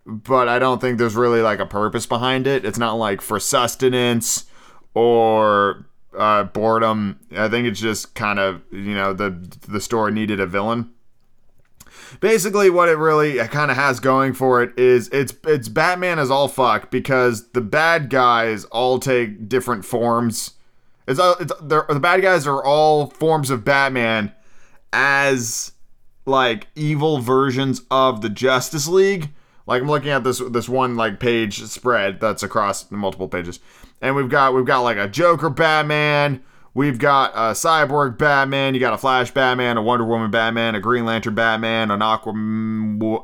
but 0.05 0.49
I 0.49 0.59
don't 0.59 0.81
think 0.81 0.99
there's 0.99 1.17
really 1.17 1.41
like 1.41 1.59
a 1.59 1.67
purpose 1.67 2.07
behind 2.07 2.47
it. 2.47 2.65
It's 2.65 2.79
not 2.79 2.95
like 2.95 3.21
for 3.21 3.41
sustenance 3.41 4.45
or 4.97 5.87
uh, 6.17 6.45
boredom. 6.45 7.21
I 7.37 7.49
think 7.49 7.69
it's 7.69 7.79
just 7.79 8.15
kind 8.15 8.39
of 8.39 8.63
you 8.73 8.95
know 8.95 9.13
the 9.13 9.31
the 9.69 9.81
story 9.81 10.11
needed 10.11 10.41
a 10.41 10.47
villain. 10.47 10.91
Basically, 12.21 12.71
what 12.71 12.89
it 12.89 12.97
really 12.97 13.39
kind 13.49 13.71
of 13.71 13.77
has 13.77 14.01
going 14.01 14.33
for 14.33 14.63
it 14.63 14.77
is 14.79 15.09
it's 15.11 15.35
it's 15.45 15.69
Batman 15.69 16.19
is 16.19 16.31
all 16.31 16.49
fuck 16.49 16.91
because 16.91 17.51
the 17.51 17.61
bad 17.61 18.09
guys 18.09 18.65
all 18.67 18.99
take 18.99 19.49
different 19.49 19.85
forms. 19.85 20.55
It's, 21.07 21.21
it's 21.41 21.53
the 21.61 22.01
bad 22.01 22.23
guys 22.23 22.47
are 22.47 22.65
all 22.65 23.11
forms 23.11 23.51
of 23.51 23.65
Batman 23.65 24.33
as 24.93 25.73
like 26.25 26.69
evil 26.75 27.19
versions 27.19 27.83
of 27.91 28.23
the 28.23 28.31
Justice 28.31 28.89
League. 28.89 29.31
Like 29.67 29.83
I'm 29.83 29.89
looking 29.89 30.11
at 30.11 30.25
this 30.25 30.41
this 30.51 30.71
one 30.71 30.97
like 30.97 31.21
page 31.21 31.63
spread 31.65 32.19
that's 32.19 32.43
across 32.43 32.91
multiple 32.91 33.29
pages, 33.29 33.61
and 34.01 34.15
we've 34.15 34.29
got 34.29 34.55
we've 34.55 34.65
got 34.65 34.81
like 34.81 34.97
a 34.97 35.09
Joker 35.09 35.51
Batman, 35.51 36.43
we've 36.75 36.99
got 36.99 37.33
a 37.35 37.53
Cyborg 37.55 38.19
Batman, 38.19 38.75
you 38.75 38.81
got 38.81 38.95
a 38.95 38.99
Flash 38.99 39.31
Batman, 39.31 39.77
a 39.77 39.83
Wonder 39.83 40.05
Woman 40.05 40.31
Batman, 40.31 40.75
a 40.75 40.81
Green 40.81 41.05
Lantern 41.05 41.35
Batman, 41.35 41.91
an 41.91 42.03
Aqua 42.03 42.33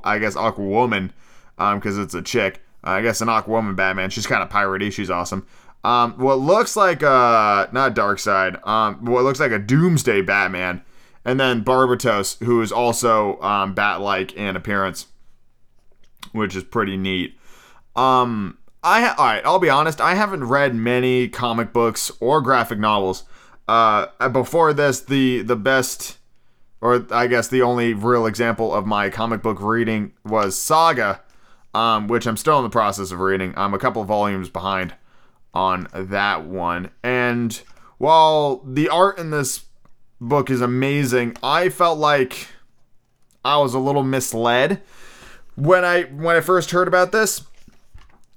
I 0.05 0.19
guess 0.19 0.37
Aqua 0.37 0.65
Woman, 0.65 1.13
um 1.59 1.79
because 1.79 1.99
it's 1.99 2.15
a 2.15 2.23
chick. 2.23 2.63
I 2.85 3.01
guess 3.01 3.21
an 3.21 3.29
Aqua 3.29 3.53
Woman 3.53 3.75
Batman. 3.75 4.11
She's 4.11 4.27
kind 4.27 4.43
of 4.43 4.49
piratey. 4.49 4.93
She's 4.93 5.11
awesome. 5.11 5.47
Um, 5.85 6.13
what 6.13 6.39
looks 6.39 6.77
like 6.77 7.03
a 7.03 7.69
not 7.73 7.95
Darkseid. 7.95 8.65
Um, 8.67 9.05
what 9.05 9.25
looks 9.25 9.41
like 9.41 9.53
a 9.53 9.59
Doomsday 9.59 10.23
Batman, 10.23 10.83
and 11.25 11.41
then 11.41 11.65
Barbatos, 11.65 12.43
who 12.45 12.61
is 12.63 12.71
also 12.71 13.41
um, 13.41 13.75
bat-like 13.75 14.33
in 14.35 14.57
appearance, 14.57 15.07
which 16.33 16.55
is 16.55 16.65
pretty 16.65 16.97
neat. 16.97 17.37
Um, 17.97 18.59
I 18.83 19.01
ha- 19.01 19.15
all 19.17 19.27
right. 19.27 19.43
I'll 19.45 19.59
be 19.59 19.71
honest. 19.71 20.01
I 20.01 20.15
haven't 20.15 20.45
read 20.45 20.75
many 20.75 21.29
comic 21.29 21.73
books 21.73 22.11
or 22.21 22.41
graphic 22.41 22.79
novels. 22.79 23.25
Uh, 23.69 24.07
before 24.31 24.73
this, 24.73 25.01
the 25.01 25.43
the 25.43 25.57
best, 25.57 26.19
or 26.81 27.07
I 27.11 27.29
guess 27.29 27.47
the 27.49 27.63
only 27.63 27.95
real 27.95 28.27
example 28.27 28.75
of 28.75 28.87
my 28.87 29.09
comic 29.09 29.41
book 29.41 29.59
reading 29.61 30.13
was 30.25 30.59
Saga, 30.59 31.21
um, 31.75 32.09
which 32.09 32.27
I'm 32.27 32.37
still 32.37 32.59
in 32.59 32.65
the 32.65 32.71
process 32.71 33.13
of 33.13 33.21
reading. 33.21 33.55
I'm 33.57 33.73
a 33.73 33.79
couple 33.79 34.03
volumes 34.05 34.49
behind 34.49 34.95
on 35.55 35.87
that 35.95 36.45
one. 36.45 36.91
And 37.05 37.61
while 37.99 38.63
the 38.65 38.89
art 38.89 39.19
in 39.19 39.31
this 39.31 39.67
book 40.21 40.51
is 40.51 40.61
amazing, 40.61 41.37
I 41.43 41.69
felt 41.69 41.99
like 41.99 42.49
I 43.45 43.59
was 43.59 43.75
a 43.75 43.79
little 43.79 44.03
misled 44.03 44.83
when 45.55 45.85
I 45.85 46.03
when 46.03 46.35
I 46.35 46.41
first 46.41 46.73
heard 46.73 46.89
about 46.89 47.13
this. 47.13 47.45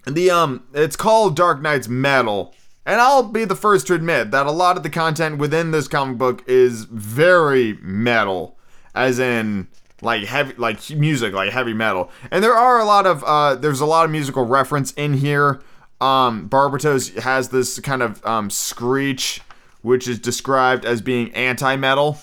The 0.06 0.30
um 0.30 0.64
it's 0.74 0.96
called 0.96 1.36
Dark 1.36 1.62
Nights 1.62 1.88
Metal. 1.88 2.54
And 2.86 3.02
I'll 3.02 3.24
be 3.24 3.46
the 3.46 3.56
first 3.56 3.88
to 3.88 3.96
admit 3.96 4.30
that 4.30 4.46
a 4.46 4.52
lot 4.52 4.78
of 4.78 4.84
the 4.84 4.92
content 4.92 5.40
within 5.40 5.72
this 5.72 5.88
comic 5.88 6.20
book 6.20 6.44
is 6.48 6.84
very 6.84 7.80
metal, 7.82 8.60
as 8.94 9.18
in 9.18 9.68
like 10.04 10.26
heavy 10.26 10.54
like 10.58 10.88
music, 10.92 11.34
like 11.34 11.52
heavy 11.52 11.74
metal. 11.74 12.12
And 12.30 12.44
there 12.44 12.54
are 12.54 12.80
a 12.80 12.86
lot 12.86 13.08
of 13.08 13.24
uh 13.24 13.56
there's 13.56 13.80
a 13.82 13.86
lot 13.86 14.06
of 14.06 14.12
musical 14.12 14.46
reference 14.46 14.92
in 14.94 15.16
here. 15.16 15.62
Um 16.00 16.48
Barbatos 16.50 17.20
has 17.20 17.50
this 17.50 17.80
kind 17.80 18.04
of 18.04 18.24
um 18.26 18.50
screech 18.50 19.42
which 19.82 20.08
is 20.08 20.18
described 20.20 20.84
as 20.84 21.02
being 21.02 21.32
anti-metal, 21.34 22.18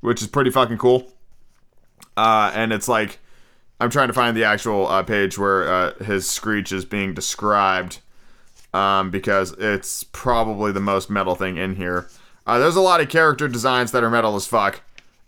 which 0.00 0.20
is 0.20 0.28
pretty 0.28 0.50
fucking 0.50 0.78
cool. 0.78 1.12
Uh 2.16 2.50
and 2.54 2.72
it's 2.72 2.88
like 2.88 3.19
I'm 3.80 3.90
trying 3.90 4.08
to 4.08 4.14
find 4.14 4.36
the 4.36 4.44
actual 4.44 4.86
uh, 4.86 5.02
page 5.02 5.38
where 5.38 5.72
uh, 5.72 5.94
his 6.04 6.28
screech 6.28 6.70
is 6.70 6.84
being 6.84 7.14
described 7.14 8.00
um, 8.74 9.10
because 9.10 9.52
it's 9.58 10.04
probably 10.04 10.70
the 10.70 10.80
most 10.80 11.08
metal 11.08 11.34
thing 11.34 11.56
in 11.56 11.76
here. 11.76 12.08
Uh, 12.46 12.58
there's 12.58 12.76
a 12.76 12.80
lot 12.80 13.00
of 13.00 13.08
character 13.08 13.48
designs 13.48 13.90
that 13.92 14.04
are 14.04 14.10
metal 14.10 14.36
as 14.36 14.46
fuck 14.46 14.82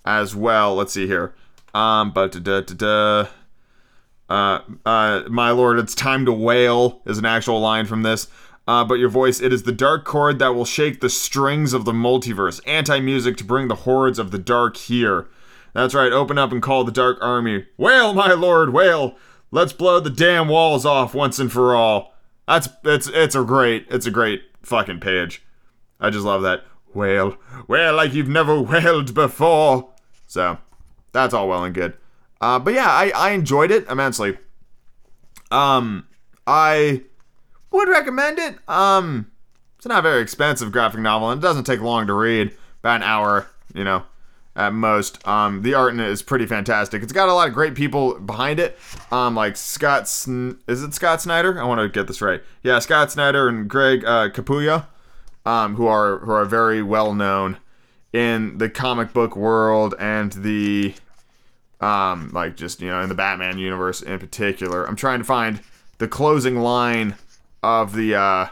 as 0.04 0.37
well. 0.37 0.75
Let's 0.75 0.92
see 0.92 1.06
here. 1.06 1.35
Um, 1.73 2.11
but 2.12 2.42
da 2.42 2.61
da 2.61 3.26
da. 4.28 4.62
My 5.28 5.50
lord, 5.50 5.78
it's 5.78 5.94
time 5.94 6.26
to 6.26 6.32
wail 6.32 7.00
is 7.06 7.16
an 7.18 7.25
actual 7.25 7.61
line 7.61 7.87
from 7.87 8.02
this. 8.02 8.28
Uh, 8.68 8.85
but 8.85 8.94
your 8.94 9.09
voice, 9.09 9.40
it 9.40 9.52
is 9.52 9.64
the 9.64 9.73
dark 9.73 10.04
chord 10.04 10.38
that 10.38 10.54
will 10.54 10.64
shake 10.64 11.00
the 11.00 11.11
strings 11.11 11.73
of 11.73 11.85
the 11.85 11.92
multiverse. 11.92 12.61
Anti 12.66 13.00
music 13.00 13.37
to 13.38 13.44
bring 13.44 13.68
the 13.68 13.75
hordes 13.75 14.18
of 14.18 14.30
the 14.30 14.38
dark 14.38 14.76
here. 14.76 15.26
That's 15.73 15.95
right, 15.95 16.12
open 16.12 16.38
up 16.38 16.52
and 16.52 16.62
call 16.62 16.85
the 16.85 16.93
Dark 16.93 17.19
Army. 17.21 17.67
Wail, 17.76 18.12
my 18.12 18.33
lord, 18.33 18.73
wail! 18.73 19.17
Let's 19.50 19.73
blow 19.73 20.00
the 20.00 20.11
damn 20.11 20.49
walls 20.49 20.85
off 20.85 21.14
once 21.14 21.38
and 21.38 21.50
for 21.50 21.75
all. 21.75 22.14
That's 22.47 22.69
it's 22.85 23.09
it's 23.09 23.35
a 23.35 23.45
great 23.45 23.87
it's 23.91 24.07
a 24.07 24.11
great 24.11 24.43
fucking 24.62 25.00
page. 25.00 25.43
I 26.00 26.11
just 26.11 26.25
love 26.25 26.43
that. 26.43 26.64
Wail, 26.95 27.37
wail 27.69 27.95
like 27.95 28.12
you've 28.12 28.29
never 28.29 28.61
wailed 28.61 29.14
before. 29.14 29.91
So 30.26 30.59
that's 31.12 31.33
all 31.35 31.49
well 31.49 31.64
and 31.64 31.75
good. 31.75 31.95
Uh, 32.41 32.59
but 32.59 32.75
yeah, 32.75 32.88
I, 32.88 33.12
I 33.14 33.31
enjoyed 33.31 33.71
it 33.71 33.88
immensely. 33.88 34.37
Um, 35.50 36.09
I 36.47 37.02
would 37.71 37.88
recommend 37.88 38.38
it. 38.38 38.57
Um, 38.69 39.31
it's 39.76 39.87
not 39.87 40.00
a 40.00 40.02
very 40.02 40.23
expensive 40.23 40.73
graphic 40.73 41.00
novel, 41.00 41.31
and 41.31 41.41
it 41.41 41.43
doesn't 41.43 41.64
take 41.64 41.81
long 41.81 42.07
to 42.09 42.14
read. 42.14 42.57
About 42.81 42.97
an 42.97 43.02
hour, 43.05 43.47
you 43.75 43.85
know, 43.85 44.02
at 44.54 44.73
most. 44.73 45.26
Um, 45.26 45.62
the 45.62 45.75
art 45.75 45.94
in 45.94 46.00
it 46.00 46.09
is 46.09 46.23
pretty 46.23 46.47
fantastic. 46.47 47.02
It's 47.02 47.12
got 47.12 47.28
a 47.28 47.35
lot 47.35 47.49
of 47.49 47.54
great 47.54 47.75
people 47.75 48.18
behind 48.18 48.61
it. 48.61 48.78
Um, 49.11 49.35
like 49.35 49.56
Scott, 49.56 50.09
Sn- 50.09 50.59
is 50.68 50.82
it 50.82 50.94
Scott 50.94 51.23
Snyder? 51.23 51.61
I 51.61 51.64
want 51.64 51.80
to 51.80 51.88
get 51.88 52.06
this 52.06 52.21
right. 52.21 52.42
Yeah, 52.62 52.78
Scott 52.78 53.11
Snyder 53.11 53.49
and 53.49 53.68
Greg 53.68 54.04
uh, 54.04 54.28
um, 55.44 55.76
who 55.76 55.87
are 55.87 56.18
who 56.18 56.30
are 56.30 56.44
very 56.44 56.82
well 56.82 57.14
known 57.14 57.59
in 58.12 58.59
the 58.59 58.68
comic 58.68 59.12
book 59.12 59.35
world 59.37 59.94
and 59.99 60.32
the 60.32 60.94
um, 61.80 62.30
like 62.32 62.56
just 62.56 62.80
you 62.80 62.88
know 62.88 63.00
in 63.02 63.09
the 63.09 63.14
Batman 63.14 63.59
universe 63.59 64.02
in 64.02 64.18
particular. 64.18 64.85
I'm 64.85 64.97
trying 64.97 65.18
to 65.18 65.25
find 65.25 65.61
the 65.99 66.09
closing 66.09 66.56
line 66.56 67.16
of 67.62 67.94
the 67.94 68.14
uh, 68.14 68.49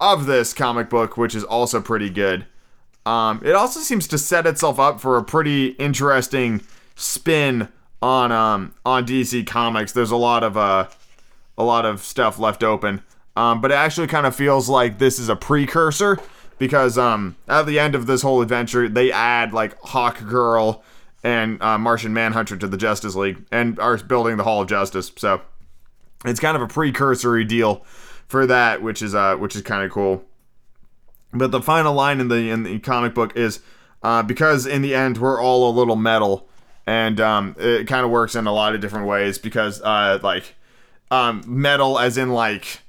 of 0.00 0.26
this 0.26 0.52
comic 0.52 0.90
book, 0.90 1.16
which 1.16 1.34
is 1.34 1.44
also 1.44 1.80
pretty 1.80 2.10
good. 2.10 2.46
Um, 3.04 3.40
it 3.44 3.54
also 3.54 3.80
seems 3.80 4.06
to 4.08 4.18
set 4.18 4.46
itself 4.46 4.78
up 4.78 5.00
for 5.00 5.16
a 5.16 5.24
pretty 5.24 5.68
interesting 5.70 6.62
spin 6.94 7.68
on 8.00 8.32
um 8.32 8.74
on 8.84 9.06
DC 9.06 9.46
Comics. 9.46 9.92
There's 9.92 10.10
a 10.10 10.16
lot 10.16 10.42
of 10.42 10.56
uh 10.56 10.88
a 11.56 11.64
lot 11.64 11.86
of 11.86 12.02
stuff 12.02 12.38
left 12.38 12.62
open. 12.64 13.02
Um, 13.34 13.60
but 13.60 13.70
it 13.70 13.74
actually 13.74 14.08
kind 14.08 14.26
of 14.26 14.36
feels 14.36 14.68
like 14.68 14.98
this 14.98 15.18
is 15.18 15.28
a 15.28 15.36
precursor 15.36 16.18
because 16.58 16.98
um 16.98 17.36
at 17.48 17.66
the 17.66 17.78
end 17.78 17.94
of 17.94 18.06
this 18.06 18.22
whole 18.22 18.42
adventure 18.42 18.88
they 18.88 19.10
add 19.10 19.52
like 19.52 19.78
Hawk 19.80 20.24
Girl 20.26 20.82
and 21.24 21.62
uh, 21.62 21.78
Martian 21.78 22.12
Manhunter 22.12 22.56
to 22.56 22.66
the 22.66 22.76
Justice 22.76 23.14
League 23.14 23.44
and 23.52 23.78
are 23.78 23.96
building 23.98 24.36
the 24.36 24.44
Hall 24.44 24.62
of 24.62 24.68
Justice. 24.68 25.12
So 25.16 25.40
it's 26.24 26.40
kind 26.40 26.56
of 26.56 26.62
a 26.62 26.68
precursory 26.68 27.44
deal 27.44 27.84
for 28.26 28.46
that, 28.46 28.82
which 28.82 29.02
is 29.02 29.14
uh 29.14 29.36
which 29.36 29.56
is 29.56 29.62
kind 29.62 29.84
of 29.84 29.90
cool. 29.90 30.24
But 31.32 31.50
the 31.50 31.62
final 31.62 31.94
line 31.94 32.20
in 32.20 32.28
the 32.28 32.50
in 32.50 32.62
the 32.62 32.78
comic 32.78 33.14
book 33.14 33.36
is 33.36 33.60
uh, 34.02 34.22
because 34.22 34.66
in 34.66 34.82
the 34.82 34.94
end 34.94 35.18
we're 35.18 35.40
all 35.40 35.70
a 35.70 35.72
little 35.72 35.96
metal, 35.96 36.48
and 36.86 37.20
um, 37.20 37.56
it 37.58 37.86
kind 37.86 38.04
of 38.04 38.10
works 38.10 38.34
in 38.34 38.46
a 38.46 38.52
lot 38.52 38.74
of 38.74 38.80
different 38.80 39.06
ways 39.06 39.38
because 39.38 39.80
uh, 39.82 40.18
like 40.22 40.54
um, 41.10 41.42
metal 41.46 41.98
as 41.98 42.18
in 42.18 42.32
like 42.32 42.80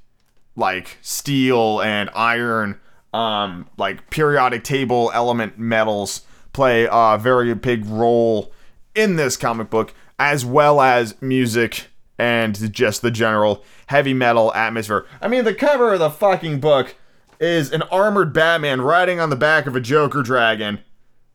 like 0.56 0.98
steel 1.00 1.80
and 1.80 2.10
iron, 2.14 2.80
um, 3.12 3.68
like 3.76 4.10
periodic 4.10 4.64
table 4.64 5.10
element 5.14 5.58
metals 5.58 6.22
play 6.52 6.86
a 6.90 7.18
very 7.18 7.54
big 7.54 7.84
role 7.86 8.52
in 8.94 9.16
this 9.16 9.36
comic 9.36 9.70
book, 9.70 9.92
as 10.18 10.44
well 10.44 10.80
as 10.80 11.20
music 11.20 11.88
and 12.18 12.72
just 12.72 13.02
the 13.02 13.10
general 13.10 13.64
heavy 13.86 14.14
metal 14.14 14.52
atmosphere. 14.54 15.04
I 15.20 15.28
mean, 15.28 15.44
the 15.44 15.54
cover 15.54 15.94
of 15.94 15.98
the 15.98 16.10
fucking 16.10 16.60
book 16.60 16.94
is 17.40 17.72
an 17.72 17.82
armored 17.82 18.32
Batman 18.32 18.80
riding 18.80 19.20
on 19.20 19.30
the 19.30 19.36
back 19.36 19.66
of 19.66 19.76
a 19.76 19.80
Joker 19.80 20.22
dragon. 20.22 20.80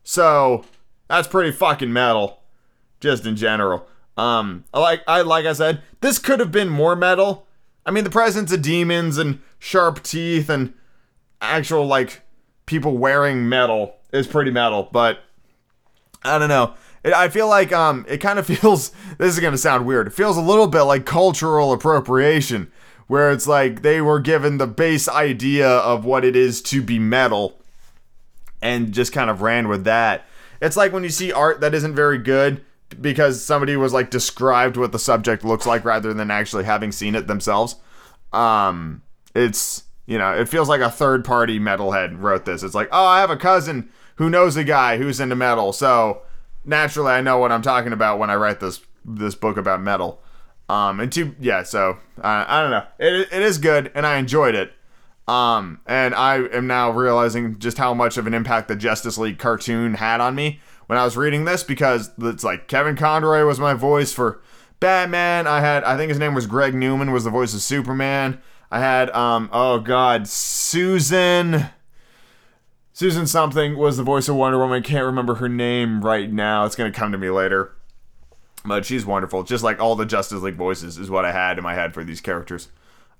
So 0.03 0.65
that's 1.07 1.27
pretty 1.27 1.51
fucking 1.51 1.91
metal, 1.91 2.41
just 2.99 3.25
in 3.25 3.35
general. 3.35 3.87
Um, 4.17 4.65
like 4.73 5.01
I 5.07 5.21
like 5.21 5.45
I 5.45 5.53
said, 5.53 5.81
this 6.01 6.19
could 6.19 6.39
have 6.39 6.51
been 6.51 6.69
more 6.69 6.95
metal. 6.95 7.47
I 7.85 7.91
mean, 7.91 8.03
the 8.03 8.09
presence 8.09 8.51
of 8.51 8.61
demons 8.61 9.17
and 9.17 9.41
sharp 9.59 10.03
teeth 10.03 10.49
and 10.49 10.73
actual 11.41 11.85
like 11.85 12.21
people 12.65 12.97
wearing 12.97 13.47
metal 13.47 13.95
is 14.11 14.27
pretty 14.27 14.51
metal, 14.51 14.89
but 14.91 15.19
I 16.23 16.37
don't 16.37 16.49
know. 16.49 16.73
It, 17.03 17.13
I 17.13 17.29
feel 17.29 17.47
like 17.47 17.71
um, 17.71 18.05
it 18.09 18.17
kind 18.17 18.39
of 18.39 18.45
feels. 18.47 18.91
This 19.17 19.33
is 19.33 19.39
gonna 19.39 19.57
sound 19.57 19.85
weird. 19.85 20.07
It 20.07 20.13
feels 20.13 20.37
a 20.37 20.41
little 20.41 20.67
bit 20.67 20.83
like 20.83 21.05
cultural 21.05 21.71
appropriation, 21.71 22.71
where 23.09 23.31
it's 23.31 23.47
like 23.47 23.81
they 23.81 23.99
were 23.99 24.19
given 24.19 24.59
the 24.59 24.67
base 24.67 25.09
idea 25.09 25.67
of 25.67 26.05
what 26.05 26.23
it 26.23 26.35
is 26.35 26.61
to 26.61 26.79
be 26.79 26.99
metal, 26.99 27.59
and 28.61 28.93
just 28.93 29.11
kind 29.11 29.31
of 29.31 29.41
ran 29.41 29.67
with 29.67 29.83
that. 29.83 30.27
It's 30.61 30.77
like 30.77 30.93
when 30.93 31.01
you 31.01 31.09
see 31.09 31.31
art 31.33 31.59
that 31.61 31.73
isn't 31.73 31.95
very 31.95 32.19
good 32.19 32.63
because 33.01 33.43
somebody 33.43 33.75
was 33.75 33.93
like 33.93 34.11
described 34.11 34.77
what 34.77 34.91
the 34.91 34.99
subject 34.99 35.43
looks 35.43 35.65
like 35.65 35.83
rather 35.83 36.13
than 36.13 36.29
actually 36.29 36.65
having 36.65 36.91
seen 36.91 37.15
it 37.15 37.25
themselves. 37.25 37.77
Um, 38.31 39.01
it's 39.33 39.85
you 40.05 40.19
know, 40.19 40.31
it 40.31 40.47
feels 40.47 40.69
like 40.69 40.81
a 40.81 40.91
third 40.91 41.25
party 41.25 41.59
metalhead 41.59 42.21
wrote 42.21 42.45
this. 42.45 42.61
It's 42.61 42.75
like, 42.75 42.89
oh, 42.91 43.05
I 43.05 43.21
have 43.21 43.31
a 43.31 43.37
cousin 43.37 43.89
who 44.17 44.29
knows 44.29 44.55
a 44.55 44.63
guy 44.63 44.97
who's 44.97 45.19
into 45.19 45.35
metal, 45.35 45.73
so 45.73 46.21
naturally 46.63 47.13
I 47.13 47.21
know 47.21 47.39
what 47.39 47.51
I'm 47.51 47.63
talking 47.63 47.91
about 47.91 48.19
when 48.19 48.29
I 48.29 48.35
write 48.35 48.59
this 48.59 48.81
this 49.03 49.33
book 49.33 49.57
about 49.57 49.81
metal. 49.81 50.21
Um, 50.69 50.99
and 50.99 51.11
two, 51.11 51.35
yeah, 51.39 51.63
so 51.63 51.97
I 52.21 52.61
don't 52.61 52.69
know. 52.71 52.85
It, 52.99 53.27
it 53.33 53.41
is 53.41 53.57
good, 53.57 53.91
and 53.95 54.05
I 54.05 54.17
enjoyed 54.17 54.53
it. 54.53 54.71
Um, 55.27 55.81
and 55.85 56.15
I 56.15 56.37
am 56.37 56.67
now 56.67 56.91
realizing 56.91 57.59
just 57.59 57.77
how 57.77 57.93
much 57.93 58.17
of 58.17 58.27
an 58.27 58.33
impact 58.33 58.67
the 58.67 58.75
Justice 58.75 59.17
League 59.17 59.39
cartoon 59.39 59.95
had 59.95 60.21
on 60.21 60.35
me 60.35 60.59
when 60.87 60.97
I 60.97 61.05
was 61.05 61.17
reading 61.17 61.45
this 61.45 61.63
because 61.63 62.11
it's 62.19 62.43
like 62.43 62.67
Kevin 62.67 62.95
Conroy 62.95 63.45
was 63.45 63.59
my 63.59 63.75
voice 63.75 64.11
for 64.11 64.41
Batman. 64.79 65.45
I 65.45 65.59
had, 65.59 65.83
I 65.83 65.97
think 65.97 66.09
his 66.09 66.17
name 66.17 66.33
was 66.33 66.47
Greg 66.47 66.73
Newman, 66.73 67.11
was 67.11 67.25
the 67.25 67.29
voice 67.29 67.53
of 67.53 67.61
Superman. 67.61 68.41
I 68.71 68.79
had, 68.79 69.11
um, 69.11 69.49
oh 69.51 69.79
god, 69.79 70.27
Susan. 70.27 71.65
Susan 72.91 73.27
something 73.27 73.77
was 73.77 73.97
the 73.97 74.03
voice 74.03 74.27
of 74.27 74.35
Wonder 74.35 74.57
Woman. 74.57 74.83
I 74.83 74.85
can't 74.85 75.05
remember 75.05 75.35
her 75.35 75.49
name 75.49 76.03
right 76.03 76.31
now. 76.31 76.65
It's 76.65 76.75
gonna 76.75 76.91
come 76.91 77.11
to 77.11 77.17
me 77.17 77.29
later. 77.29 77.75
But 78.65 78.85
she's 78.85 79.05
wonderful. 79.05 79.43
Just 79.43 79.63
like 79.63 79.79
all 79.79 79.95
the 79.95 80.05
Justice 80.05 80.41
League 80.41 80.55
voices 80.55 80.97
is 80.97 81.09
what 81.09 81.25
I 81.25 81.31
had 81.31 81.57
in 81.57 81.63
my 81.63 81.73
head 81.73 81.93
for 81.93 82.03
these 82.03 82.21
characters. 82.21 82.69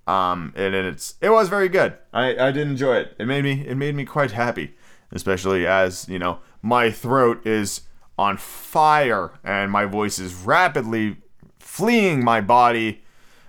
Um, 0.06 0.54
and, 0.56 0.74
it's 0.74 1.16
it 1.22 1.30
was 1.30 1.50
very 1.50 1.70
good. 1.70 1.96
I, 2.12 2.36
I 2.48 2.52
did 2.52 2.68
enjoy 2.68 2.98
it. 2.98 3.16
It 3.20 3.26
made 3.26 3.44
me 3.44 3.66
it 3.68 3.76
made 3.76 3.96
me 3.96 4.06
quite 4.06 4.32
happy, 4.32 4.76
especially 5.12 5.68
as 5.68 6.10
you 6.10 6.18
know 6.18 6.40
my 6.62 6.92
throat 6.92 7.46
is 7.46 7.82
on 8.18 8.38
fire 8.38 9.32
and 9.44 9.72
my 9.72 9.86
voice 9.86 10.20
is 10.20 10.34
rapidly 10.34 11.18
fleeing 11.60 12.24
my 12.24 12.42
body 12.42 13.02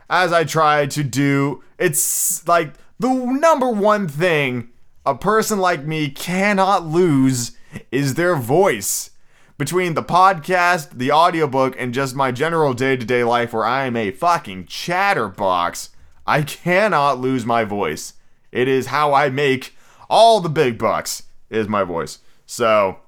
as 0.08 0.32
I 0.32 0.44
try 0.44 0.86
to 0.86 1.02
do. 1.02 1.64
It's 1.78 2.46
like 2.46 2.74
the 2.98 3.08
number 3.08 3.68
one 3.68 4.06
thing 4.06 4.68
a 5.06 5.14
person 5.14 5.58
like 5.58 5.84
me 5.84 6.10
cannot 6.10 6.86
lose 6.86 7.56
is 7.90 8.14
their 8.14 8.36
voice. 8.36 9.09
Between 9.60 9.92
the 9.92 10.02
podcast, 10.02 10.96
the 10.96 11.12
audiobook, 11.12 11.74
and 11.78 11.92
just 11.92 12.16
my 12.16 12.32
general 12.32 12.72
day 12.72 12.96
to 12.96 13.04
day 13.04 13.22
life 13.22 13.52
where 13.52 13.66
I 13.66 13.84
am 13.84 13.94
a 13.94 14.10
fucking 14.10 14.64
chatterbox, 14.64 15.90
I 16.26 16.40
cannot 16.40 17.20
lose 17.20 17.44
my 17.44 17.64
voice. 17.64 18.14
It 18.52 18.68
is 18.68 18.86
how 18.86 19.12
I 19.12 19.28
make 19.28 19.76
all 20.08 20.40
the 20.40 20.48
big 20.48 20.78
bucks, 20.78 21.24
is 21.50 21.68
my 21.68 21.84
voice. 21.84 22.20
So, 22.46 23.00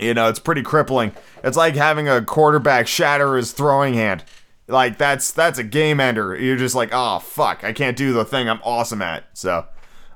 you 0.00 0.14
know, 0.14 0.28
it's 0.28 0.40
pretty 0.40 0.62
crippling. 0.62 1.12
It's 1.44 1.56
like 1.56 1.76
having 1.76 2.08
a 2.08 2.24
quarterback 2.24 2.88
shatter 2.88 3.36
his 3.36 3.52
throwing 3.52 3.94
hand. 3.94 4.24
Like 4.66 4.98
that's 4.98 5.30
that's 5.30 5.60
a 5.60 5.64
game 5.64 6.00
ender. 6.00 6.34
You're 6.34 6.56
just 6.56 6.74
like, 6.74 6.90
oh 6.90 7.20
fuck, 7.20 7.62
I 7.62 7.72
can't 7.72 7.96
do 7.96 8.12
the 8.12 8.24
thing 8.24 8.48
I'm 8.48 8.62
awesome 8.64 9.00
at. 9.00 9.26
So, 9.34 9.66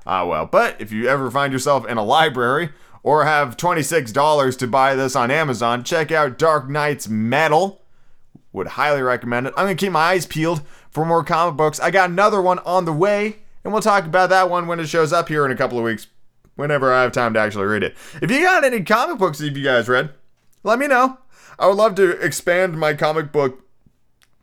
ah 0.05 0.25
well. 0.25 0.45
But 0.45 0.81
if 0.81 0.91
you 0.91 1.07
ever 1.07 1.31
find 1.31 1.53
yourself 1.53 1.87
in 1.87 1.97
a 1.97 2.03
library 2.03 2.71
or 3.07 3.23
have 3.23 3.55
$26 3.55 4.57
to 4.57 4.67
buy 4.67 4.93
this 4.93 5.15
on 5.15 5.31
Amazon, 5.31 5.81
check 5.81 6.11
out 6.11 6.37
Dark 6.37 6.67
Nights 6.67 7.07
Metal. 7.07 7.81
Would 8.51 8.67
highly 8.67 9.01
recommend 9.01 9.47
it. 9.47 9.53
I'm 9.55 9.63
gonna 9.63 9.75
keep 9.75 9.93
my 9.93 10.09
eyes 10.11 10.25
peeled 10.25 10.61
for 10.89 11.05
more 11.05 11.23
comic 11.23 11.55
books. 11.55 11.79
I 11.79 11.89
got 11.89 12.09
another 12.09 12.41
one 12.41 12.59
on 12.59 12.83
the 12.83 12.91
way, 12.91 13.37
and 13.63 13.71
we'll 13.71 13.81
talk 13.81 14.03
about 14.03 14.29
that 14.31 14.49
one 14.49 14.67
when 14.67 14.81
it 14.81 14.89
shows 14.89 15.13
up 15.13 15.29
here 15.29 15.45
in 15.45 15.53
a 15.53 15.55
couple 15.55 15.77
of 15.77 15.85
weeks, 15.85 16.07
whenever 16.57 16.93
I 16.93 17.01
have 17.01 17.13
time 17.13 17.33
to 17.35 17.39
actually 17.39 17.67
read 17.67 17.83
it. 17.83 17.95
If 18.21 18.29
you 18.29 18.41
got 18.41 18.65
any 18.65 18.83
comic 18.83 19.19
books 19.19 19.37
that 19.37 19.55
you 19.55 19.63
guys 19.63 19.87
read, 19.87 20.09
let 20.63 20.77
me 20.77 20.87
know. 20.87 21.17
I 21.57 21.67
would 21.67 21.77
love 21.77 21.95
to 21.95 22.09
expand 22.19 22.77
my 22.77 22.93
comic 22.93 23.31
book 23.31 23.63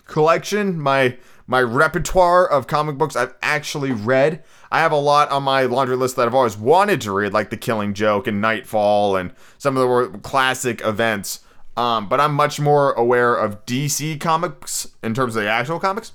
collection, 0.07 0.81
my 0.81 1.19
my 1.47 1.61
repertoire 1.61 2.47
of 2.47 2.67
comic 2.67 2.97
books 2.97 3.17
I've 3.17 3.35
actually 3.43 3.93
read. 3.93 4.43
I 4.71 4.81
have 4.81 4.93
a 4.93 4.97
lot 4.97 5.31
on 5.31 5.43
my 5.43 5.65
laundry 5.65 5.97
list 5.97 6.17
that 6.17 6.27
I've 6.27 6.35
always 6.35 6.57
wanted 6.57 7.01
to 7.03 7.13
read, 7.13 7.33
like 7.33 7.51
The 7.51 7.57
Killing 7.57 7.95
Joke 7.95 8.27
and 8.27 8.41
Knightfall 8.41 9.17
and 9.17 9.33
some 9.59 9.77
of 9.77 10.13
the 10.13 10.19
classic 10.19 10.81
events. 10.83 11.41
Um, 11.77 12.09
but 12.09 12.21
I'm 12.21 12.35
much 12.35 12.61
more 12.61 12.93
aware 12.93 13.35
of 13.35 13.67
DC 13.67 14.21
comics 14.21 14.89
in 15.03 15.13
terms 15.13 15.37
of 15.37 15.43
the 15.43 15.49
actual 15.49 15.81
comics. 15.81 16.13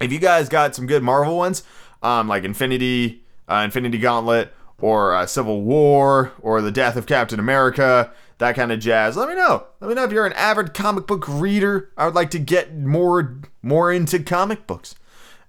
If 0.00 0.12
you 0.12 0.18
guys 0.18 0.48
got 0.48 0.74
some 0.74 0.86
good 0.86 1.02
Marvel 1.02 1.36
ones, 1.36 1.62
um, 2.02 2.28
like 2.28 2.44
Infinity, 2.44 3.22
uh, 3.48 3.62
Infinity 3.64 3.98
Gauntlet, 3.98 4.52
or 4.78 5.14
uh, 5.14 5.26
Civil 5.26 5.62
War, 5.62 6.32
or 6.40 6.62
The 6.62 6.70
Death 6.70 6.96
of 6.96 7.06
Captain 7.06 7.38
America, 7.38 8.10
that 8.40 8.56
kind 8.56 8.72
of 8.72 8.80
jazz, 8.80 9.16
let 9.16 9.28
me 9.28 9.34
know. 9.34 9.66
Let 9.80 9.88
me 9.88 9.94
know 9.94 10.04
if 10.04 10.12
you're 10.12 10.26
an 10.26 10.32
avid 10.32 10.74
comic 10.74 11.06
book 11.06 11.28
reader. 11.28 11.90
I 11.96 12.06
would 12.06 12.14
like 12.14 12.30
to 12.30 12.38
get 12.38 12.74
more 12.74 13.38
more 13.62 13.92
into 13.92 14.18
comic 14.18 14.66
books. 14.66 14.94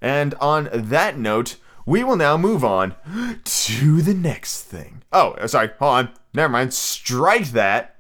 And 0.02 0.36
on 0.36 0.70
that 0.74 1.18
note, 1.18 1.56
we 1.86 2.04
will 2.04 2.18
now 2.18 2.38
move 2.38 2.64
on 2.64 2.96
to 3.44 4.02
the 4.02 4.14
next 4.14 4.64
thing. 4.64 5.04
Oh, 5.12 5.32
uh, 5.32 5.48
sorry, 5.48 5.72
hold 5.80 5.94
on. 5.94 6.10
Never 6.34 6.52
mind. 6.52 6.74
Strike 6.74 7.52
that. 7.52 7.96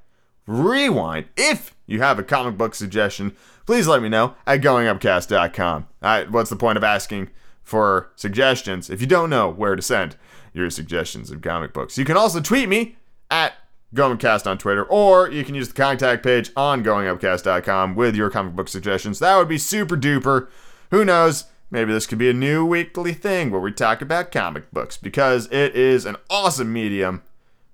Rewind. 0.45 1.27
If 1.38 1.75
you 1.86 2.01
have 2.01 2.19
a 2.19 2.23
comic 2.23 2.58
book 2.58 2.75
suggestion, 2.75 3.36
please 3.65 3.88
let 3.88 4.01
me 4.01 4.10
know 4.10 4.36
at 4.45 4.62
goingupcast.com. 4.62 5.88
I, 6.01 6.23
what's 6.23 6.49
the 6.49 6.56
point 6.56 6.77
of 6.77 6.84
asking 6.84 7.30
for 7.63 8.12
suggestions 8.15 8.89
if 8.89 8.99
you 8.99 9.08
don't 9.08 9.30
know 9.30 9.49
where 9.49 9.75
to 9.75 9.82
send 9.82 10.17
your 10.54 10.69
suggestions 10.69 11.32
of 11.32 11.41
comic 11.41 11.71
books? 11.71 11.97
You 11.97 12.04
can 12.04 12.17
also 12.17 12.41
tweet 12.41 12.67
me 12.67 12.97
at 13.30 13.54
GoingUpcast 13.95 14.47
on 14.47 14.58
Twitter, 14.58 14.84
or 14.84 15.30
you 15.30 15.43
can 15.43 15.56
use 15.56 15.67
the 15.67 15.73
contact 15.73 16.23
page 16.23 16.51
on 16.56 16.84
goingupcast.com 16.84 17.95
with 17.95 18.15
your 18.15 18.30
comic 18.30 18.56
book 18.56 18.69
suggestions. 18.69 19.19
That 19.19 19.36
would 19.38 19.49
be 19.49 19.58
super 19.58 19.97
duper. 19.97 20.47
Who 20.91 21.04
knows? 21.04 21.45
Maybe 21.69 21.93
this 21.93 22.06
could 22.06 22.17
be 22.17 22.30
a 22.30 22.34
new 22.34 22.65
weekly 22.65 23.13
thing 23.13 23.49
where 23.49 23.62
we 23.62 23.71
talk 23.71 24.01
about 24.01 24.32
comic 24.32 24.71
books 24.71 24.97
because 24.97 25.47
it 25.51 25.75
is 25.75 26.06
an 26.06 26.17
awesome 26.30 26.71
medium 26.71 27.23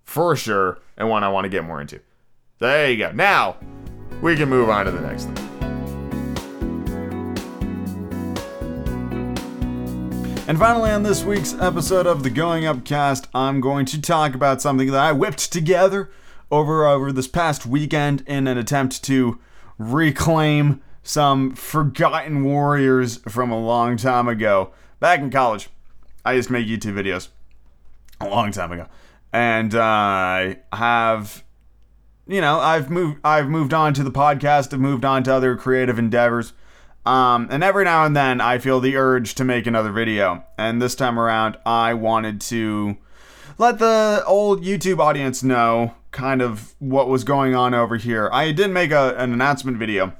for 0.03 0.35
sure 0.35 0.79
and 0.95 1.09
one 1.09 1.23
I 1.23 1.29
want 1.29 1.45
to 1.45 1.49
get 1.49 1.63
more 1.63 1.81
into. 1.81 1.99
There 2.59 2.89
you 2.91 2.97
go. 2.97 3.11
Now 3.11 3.57
we 4.21 4.35
can 4.35 4.49
move 4.49 4.69
on 4.69 4.85
to 4.85 4.91
the 4.91 5.01
next 5.01 5.25
thing. 5.25 5.56
And 10.47 10.57
finally, 10.57 10.91
on 10.91 11.03
this 11.03 11.25
week's 11.25 11.55
episode 11.55 12.07
of 12.07 12.23
the 12.23 12.29
Going 12.29 12.65
Up 12.65 12.85
Cast, 12.85 13.27
I'm 13.33 13.59
going 13.59 13.85
to 13.87 13.99
talk 13.99 14.33
about 14.33 14.61
something 14.61 14.89
that 14.91 14.99
I 15.01 15.11
whipped 15.11 15.51
together 15.51 16.09
over 16.49 16.87
over 16.87 17.11
this 17.11 17.27
past 17.27 17.65
weekend 17.65 18.23
in 18.25 18.47
an 18.47 18.57
attempt 18.57 19.03
to 19.03 19.39
reclaim 19.77 20.81
some 21.03 21.53
forgotten 21.53 22.45
warriors 22.45 23.17
from 23.27 23.51
a 23.51 23.59
long 23.59 23.97
time 23.97 24.29
ago. 24.29 24.71
Back 25.01 25.19
in 25.19 25.31
college, 25.31 25.67
I 26.23 26.31
used 26.31 26.47
to 26.47 26.53
make 26.53 26.65
YouTube 26.65 26.93
videos 26.93 27.27
a 28.21 28.29
long 28.29 28.53
time 28.53 28.71
ago, 28.71 28.87
and 29.33 29.75
uh, 29.75 29.81
I 29.81 30.59
have, 30.71 31.43
you 32.25 32.39
know, 32.39 32.57
I've 32.61 32.89
moved, 32.89 33.19
I've 33.21 33.49
moved 33.49 33.73
on 33.73 33.93
to 33.95 34.03
the 34.03 34.11
podcast, 34.11 34.73
I've 34.73 34.79
moved 34.79 35.03
on 35.03 35.23
to 35.23 35.33
other 35.33 35.57
creative 35.57 35.99
endeavors. 35.99 36.53
Um, 37.07 37.47
and 37.49 37.63
every 37.63 37.85
now 37.85 38.03
and 38.03 38.13
then 38.17 38.41
I 38.41 38.57
feel 38.57 38.81
the 38.81 38.97
urge 38.97 39.33
to 39.35 39.45
make 39.45 39.65
another 39.65 39.93
video. 39.93 40.43
And 40.57 40.81
this 40.81 40.93
time 40.93 41.17
around, 41.17 41.55
I 41.65 41.93
wanted 41.93 42.41
to 42.41 42.97
let 43.57 43.79
the 43.79 44.23
old 44.27 44.61
YouTube 44.61 44.99
audience 44.99 45.41
know 45.41 45.93
kind 46.11 46.41
of 46.41 46.75
what 46.79 47.07
was 47.07 47.23
going 47.23 47.55
on 47.55 47.73
over 47.73 47.95
here. 47.95 48.29
I 48.33 48.51
did 48.51 48.71
make 48.71 48.91
a, 48.91 49.15
an 49.17 49.31
announcement 49.31 49.77
video 49.77 50.13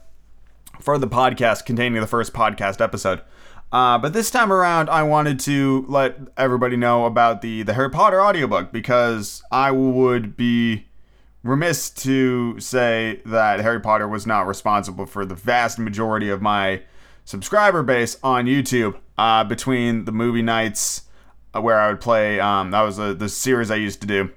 for 0.80 0.98
the 0.98 1.10
podcast 1.10 1.66
containing 1.66 2.00
the 2.00 2.08
first 2.08 2.32
podcast 2.32 2.80
episode. 2.80 3.22
Uh, 3.70 3.98
but 3.98 4.14
this 4.14 4.32
time 4.32 4.54
around, 4.54 4.90
I 4.90 5.04
wanted 5.04 5.42
to 5.42 5.86
let 5.90 6.18
everybody 6.38 6.78
know 6.78 7.06
about 7.06 7.42
the, 7.42 7.64
the 7.64 7.74
Harry 7.74 7.90
Potter 7.90 8.22
audiobook 8.22 8.72
because 8.72 9.44
I 9.52 9.72
would 9.72 10.38
be 10.38 10.87
remiss 11.48 11.90
to 11.90 12.60
say 12.60 13.22
that 13.26 13.62
Harry 13.62 13.80
Potter 13.80 14.08
was 14.08 14.28
not 14.28 14.48
responsible 14.48 15.06
for 15.06 15.26
the 15.26 15.36
vast 15.36 15.80
majority 15.80 16.30
of 16.30 16.42
my 16.42 16.82
subscriber 17.26 17.84
base 17.84 18.18
on 18.22 18.46
YouTube. 18.46 18.98
Uh, 19.18 19.44
between 19.44 20.06
the 20.06 20.12
movie 20.12 20.44
nights 20.44 21.06
uh, 21.56 21.62
where 21.62 21.80
I 21.80 21.90
would 21.90 22.02
play, 22.02 22.40
um, 22.40 22.70
that 22.72 22.82
was 22.82 23.00
a, 23.00 23.16
the 23.16 23.30
series 23.30 23.72
I 23.72 23.76
used 23.76 24.00
to 24.02 24.08
do, 24.08 24.30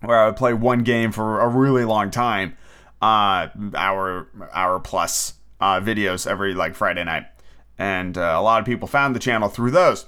where 0.00 0.18
I 0.18 0.26
would 0.26 0.36
play 0.36 0.52
one 0.52 0.80
game 0.80 1.12
for 1.12 1.40
a 1.40 1.46
really 1.46 1.84
long 1.84 2.10
time, 2.10 2.56
uh, 3.00 3.48
hour 3.76 4.26
hour 4.52 4.80
plus 4.80 5.34
uh, 5.60 5.78
videos 5.80 6.26
every 6.26 6.54
like 6.54 6.74
Friday 6.74 7.04
night, 7.04 7.26
and 7.78 8.18
uh, 8.18 8.34
a 8.36 8.42
lot 8.42 8.58
of 8.58 8.66
people 8.66 8.88
found 8.88 9.14
the 9.14 9.20
channel 9.20 9.48
through 9.48 9.70
those. 9.70 10.06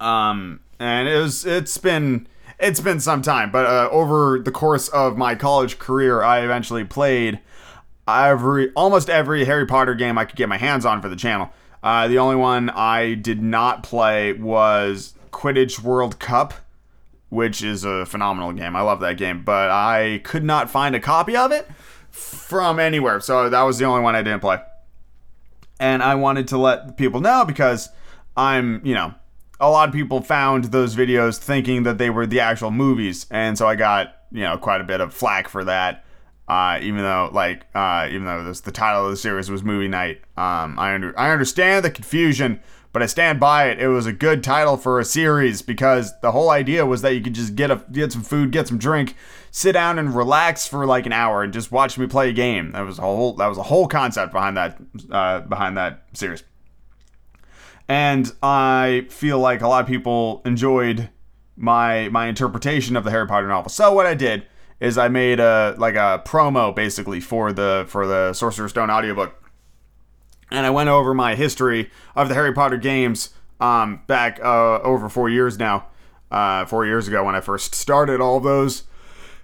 Um, 0.00 0.60
and 0.78 1.08
it 1.08 1.16
was 1.16 1.46
it's 1.46 1.78
been 1.78 2.26
it's 2.62 2.80
been 2.80 3.00
some 3.00 3.22
time, 3.22 3.50
but 3.50 3.66
uh, 3.66 3.88
over 3.90 4.38
the 4.38 4.52
course 4.52 4.88
of 4.88 5.18
my 5.18 5.34
college 5.34 5.78
career, 5.78 6.22
I 6.22 6.40
eventually 6.40 6.84
played 6.84 7.40
every 8.06 8.72
almost 8.74 9.10
every 9.10 9.44
Harry 9.44 9.66
Potter 9.66 9.94
game 9.94 10.16
I 10.16 10.24
could 10.24 10.36
get 10.36 10.48
my 10.48 10.58
hands 10.58 10.86
on 10.86 11.02
for 11.02 11.08
the 11.08 11.16
channel. 11.16 11.50
Uh, 11.82 12.06
the 12.06 12.18
only 12.18 12.36
one 12.36 12.70
I 12.70 13.14
did 13.14 13.42
not 13.42 13.82
play 13.82 14.32
was 14.34 15.14
Quidditch 15.32 15.80
World 15.80 16.20
Cup, 16.20 16.54
which 17.28 17.62
is 17.62 17.84
a 17.84 18.06
phenomenal 18.06 18.52
game. 18.52 18.76
I 18.76 18.82
love 18.82 19.00
that 19.00 19.16
game, 19.16 19.42
but 19.42 19.70
I 19.70 20.20
could 20.22 20.44
not 20.44 20.70
find 20.70 20.94
a 20.94 21.00
copy 21.00 21.36
of 21.36 21.50
it 21.50 21.68
from 22.10 22.78
anywhere, 22.78 23.20
so 23.20 23.50
that 23.50 23.62
was 23.62 23.78
the 23.78 23.86
only 23.86 24.02
one 24.02 24.14
I 24.14 24.22
didn't 24.22 24.40
play. 24.40 24.58
And 25.80 26.00
I 26.00 26.14
wanted 26.14 26.46
to 26.48 26.58
let 26.58 26.96
people 26.96 27.20
know 27.20 27.44
because 27.44 27.88
I'm, 28.36 28.80
you 28.84 28.94
know, 28.94 29.14
a 29.62 29.70
lot 29.70 29.88
of 29.88 29.94
people 29.94 30.20
found 30.20 30.64
those 30.64 30.96
videos 30.96 31.38
thinking 31.38 31.84
that 31.84 31.96
they 31.96 32.10
were 32.10 32.26
the 32.26 32.40
actual 32.40 32.72
movies, 32.72 33.26
and 33.30 33.56
so 33.56 33.66
I 33.66 33.76
got 33.76 34.16
you 34.32 34.42
know 34.42 34.58
quite 34.58 34.80
a 34.80 34.84
bit 34.84 35.00
of 35.00 35.14
flack 35.14 35.48
for 35.48 35.64
that. 35.64 36.04
Uh, 36.48 36.80
even 36.82 37.00
though 37.00 37.30
like 37.32 37.64
uh, 37.74 38.08
even 38.10 38.24
though 38.24 38.42
this, 38.42 38.60
the 38.60 38.72
title 38.72 39.04
of 39.04 39.10
the 39.12 39.16
series 39.16 39.50
was 39.50 39.62
Movie 39.62 39.88
Night, 39.88 40.20
um, 40.36 40.78
I 40.78 40.94
under, 40.94 41.18
I 41.18 41.30
understand 41.30 41.84
the 41.84 41.90
confusion, 41.90 42.60
but 42.92 43.04
I 43.04 43.06
stand 43.06 43.38
by 43.38 43.68
it. 43.68 43.80
It 43.80 43.86
was 43.86 44.04
a 44.04 44.12
good 44.12 44.42
title 44.42 44.76
for 44.76 44.98
a 44.98 45.04
series 45.04 45.62
because 45.62 46.12
the 46.20 46.32
whole 46.32 46.50
idea 46.50 46.84
was 46.84 47.02
that 47.02 47.14
you 47.14 47.20
could 47.20 47.34
just 47.34 47.54
get 47.54 47.70
a 47.70 47.84
get 47.92 48.10
some 48.10 48.22
food, 48.22 48.50
get 48.50 48.66
some 48.66 48.78
drink, 48.78 49.14
sit 49.52 49.72
down 49.72 49.96
and 50.00 50.14
relax 50.14 50.66
for 50.66 50.84
like 50.86 51.06
an 51.06 51.12
hour 51.12 51.44
and 51.44 51.52
just 51.52 51.70
watch 51.70 51.96
me 51.96 52.08
play 52.08 52.30
a 52.30 52.32
game. 52.32 52.72
That 52.72 52.80
was 52.84 52.98
a 52.98 53.02
whole 53.02 53.34
that 53.34 53.46
was 53.46 53.58
a 53.58 53.62
whole 53.62 53.86
concept 53.86 54.32
behind 54.32 54.56
that 54.56 54.80
uh, 55.12 55.40
behind 55.42 55.76
that 55.76 56.02
series 56.14 56.42
and 57.92 58.32
I 58.42 59.04
feel 59.10 59.38
like 59.38 59.60
a 59.60 59.68
lot 59.68 59.82
of 59.82 59.86
people 59.86 60.40
enjoyed 60.46 61.10
my 61.56 62.08
my 62.08 62.26
interpretation 62.26 62.96
of 62.96 63.04
the 63.04 63.10
Harry 63.10 63.26
Potter 63.26 63.46
novel. 63.46 63.68
So 63.68 63.92
what 63.92 64.06
I 64.06 64.14
did 64.14 64.46
is 64.80 64.96
I 64.96 65.08
made 65.08 65.40
a 65.40 65.74
like 65.76 65.94
a 65.94 66.22
promo 66.24 66.74
basically 66.74 67.20
for 67.20 67.52
the 67.52 67.84
for 67.86 68.06
the 68.06 68.32
Sorcerer's 68.32 68.70
Stone 68.70 68.90
audiobook. 68.90 69.34
And 70.50 70.64
I 70.64 70.70
went 70.70 70.88
over 70.88 71.12
my 71.12 71.34
history 71.34 71.90
of 72.16 72.30
the 72.30 72.34
Harry 72.34 72.54
Potter 72.54 72.78
games 72.78 73.28
um, 73.60 74.00
back 74.06 74.40
uh, 74.42 74.80
over 74.80 75.10
four 75.10 75.28
years 75.28 75.58
now. 75.58 75.88
Uh, 76.30 76.64
four 76.64 76.86
years 76.86 77.06
ago 77.08 77.22
when 77.22 77.34
I 77.34 77.42
first 77.42 77.74
started 77.74 78.22
all 78.22 78.40
those 78.40 78.84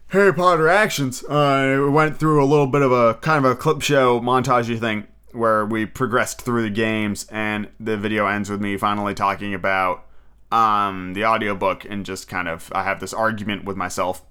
Harry 0.09 0.33
Potter 0.33 0.69
actions. 0.69 1.23
Uh, 1.29 1.35
I 1.35 1.89
went 1.91 2.17
through 2.17 2.43
a 2.43 2.47
little 2.47 2.67
bit 2.67 2.81
of 2.81 2.93
a 2.93 3.13
kind 3.21 3.45
of 3.45 3.51
a 3.51 3.55
clip 3.55 3.83
show 3.83 4.23
montagey 4.23 4.81
thing 4.81 5.07
where 5.39 5.65
we 5.65 5.87
progressed 5.87 6.43
through 6.43 6.63
the 6.63 6.71
games 6.71 7.27
and 7.31 7.69
the 7.81 7.97
video 7.97 8.27
ends 8.27 8.51
with 8.51 8.61
me 8.61 8.77
finally 8.77 9.15
talking 9.15 9.55
about 9.55 10.05
um, 10.51 11.15
the 11.15 11.25
audiobook 11.25 11.85
and 11.85 12.05
just 12.05 12.29
kind 12.29 12.49
of 12.49 12.71
I 12.75 12.83
have 12.83 13.01
this 13.01 13.15
argument 13.15 13.65
with 13.65 13.77
myself 13.77 14.23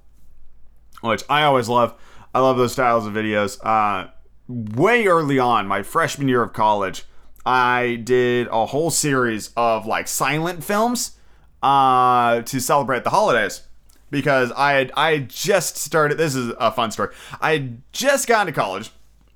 which 1.02 1.24
I 1.30 1.44
always 1.44 1.70
love. 1.70 1.96
I 2.34 2.40
love 2.40 2.58
those 2.58 2.74
styles 2.74 3.06
of 3.06 3.14
videos. 3.14 3.60
Uh, 3.64 4.10
way 4.48 5.06
early 5.06 5.40
on, 5.40 5.68
my 5.68 5.84
freshman 5.84 6.28
year 6.28 6.42
of 6.42 6.54
college, 6.54 7.04
I 7.46 8.02
did 8.04 8.48
a 8.48 8.68
whole 8.68 8.92
series 8.92 9.52
of 9.56 9.86
like 9.86 10.08
silent 10.08 10.64
films 10.64 11.18
uh, 11.64 12.42
to 12.42 12.60
celebrate 12.60 13.04
the 13.04 13.10
holidays 13.10 13.64
because 14.10 14.52
I 14.54 14.74
had 14.74 14.92
I 14.96 15.12
had 15.12 15.30
just 15.30 15.78
started. 15.78 16.18
This 16.18 16.36
is 16.36 16.54
a 16.60 16.72
fun 16.72 16.92
story. 16.92 17.14
I 17.40 17.54
had 17.54 17.82
just 17.92 18.28
gotten 18.28 18.48
to 18.48 18.54
college. 18.54 18.92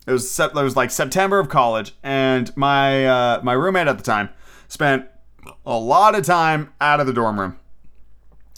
It 0.07 0.11
was 0.11 0.39
it 0.39 0.53
was 0.53 0.75
like 0.75 0.89
September 0.89 1.39
of 1.39 1.49
college, 1.49 1.93
and 2.01 2.55
my 2.57 3.05
uh, 3.05 3.41
my 3.43 3.53
roommate 3.53 3.87
at 3.87 3.97
the 3.97 4.03
time 4.03 4.29
spent 4.67 5.05
a 5.65 5.77
lot 5.77 6.15
of 6.15 6.25
time 6.25 6.73
out 6.81 6.99
of 6.99 7.07
the 7.07 7.13
dorm 7.13 7.39
room. 7.39 7.59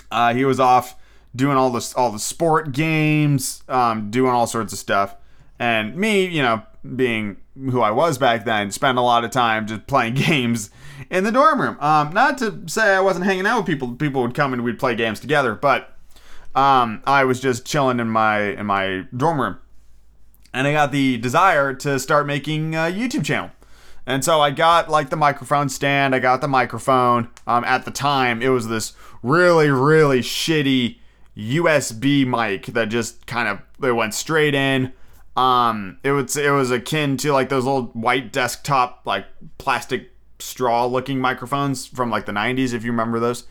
Uh, 0.09 0.33
he 0.33 0.45
was 0.45 0.59
off 0.59 0.95
doing 1.35 1.57
all 1.57 1.69
this 1.69 1.93
all 1.95 2.11
the 2.11 2.19
sport 2.19 2.71
games, 2.71 3.63
um, 3.67 4.09
doing 4.09 4.31
all 4.31 4.47
sorts 4.47 4.71
of 4.71 4.79
stuff, 4.79 5.15
and 5.59 5.97
me, 5.97 6.25
you 6.25 6.41
know, 6.41 6.63
being 6.95 7.37
who 7.55 7.81
I 7.81 7.91
was 7.91 8.17
back 8.17 8.45
then, 8.45 8.71
spent 8.71 8.97
a 8.97 9.01
lot 9.01 9.25
of 9.25 9.31
time 9.31 9.67
just 9.67 9.85
playing 9.85 10.13
games 10.15 10.69
in 11.09 11.25
the 11.25 11.31
dorm 11.31 11.59
room. 11.59 11.77
Um, 11.81 12.13
not 12.13 12.37
to 12.37 12.61
say 12.67 12.95
I 12.95 13.01
wasn't 13.01 13.25
hanging 13.25 13.45
out 13.45 13.57
with 13.57 13.65
people; 13.65 13.93
people 13.95 14.21
would 14.21 14.33
come 14.33 14.53
and 14.53 14.63
we'd 14.63 14.79
play 14.79 14.95
games 14.95 15.19
together, 15.19 15.55
but 15.55 15.93
um, 16.55 17.03
I 17.05 17.25
was 17.25 17.41
just 17.41 17.65
chilling 17.65 17.99
in 17.99 18.07
my 18.07 18.39
in 18.39 18.65
my 18.65 19.07
dorm 19.13 19.41
room 19.41 19.57
and 20.53 20.67
I 20.67 20.73
got 20.73 20.91
the 20.91 21.17
desire 21.17 21.73
to 21.73 21.99
start 21.99 22.27
making 22.27 22.75
a 22.75 22.91
YouTube 22.91 23.25
channel. 23.25 23.51
And 24.05 24.23
so 24.23 24.41
I 24.41 24.51
got 24.51 24.89
like 24.89 25.09
the 25.09 25.15
microphone 25.15 25.69
stand, 25.69 26.13
I 26.13 26.19
got 26.19 26.41
the 26.41 26.47
microphone. 26.47 27.29
Um, 27.47 27.63
at 27.63 27.85
the 27.85 27.91
time, 27.91 28.41
it 28.41 28.49
was 28.49 28.67
this 28.67 28.93
really, 29.21 29.69
really 29.69 30.19
shitty 30.19 30.97
USB 31.37 32.27
mic 32.27 32.67
that 32.67 32.89
just 32.89 33.25
kind 33.25 33.47
of 33.47 33.61
it 33.85 33.93
went 33.93 34.13
straight 34.13 34.53
in. 34.53 34.93
Um, 35.35 35.97
it 36.03 36.11
was 36.11 36.37
it 36.37 36.51
was 36.51 36.69
akin 36.69 37.17
to 37.17 37.33
like 37.33 37.49
those 37.49 37.65
old 37.65 37.95
white 37.95 38.31
desktop 38.31 39.01
like 39.05 39.25
plastic 39.57 40.11
straw 40.37 40.85
looking 40.85 41.19
microphones 41.19 41.87
from 41.87 42.11
like 42.11 42.25
the 42.25 42.31
90s 42.31 42.73
if 42.73 42.83
you 42.83 42.91
remember 42.91 43.19
those. 43.19 43.45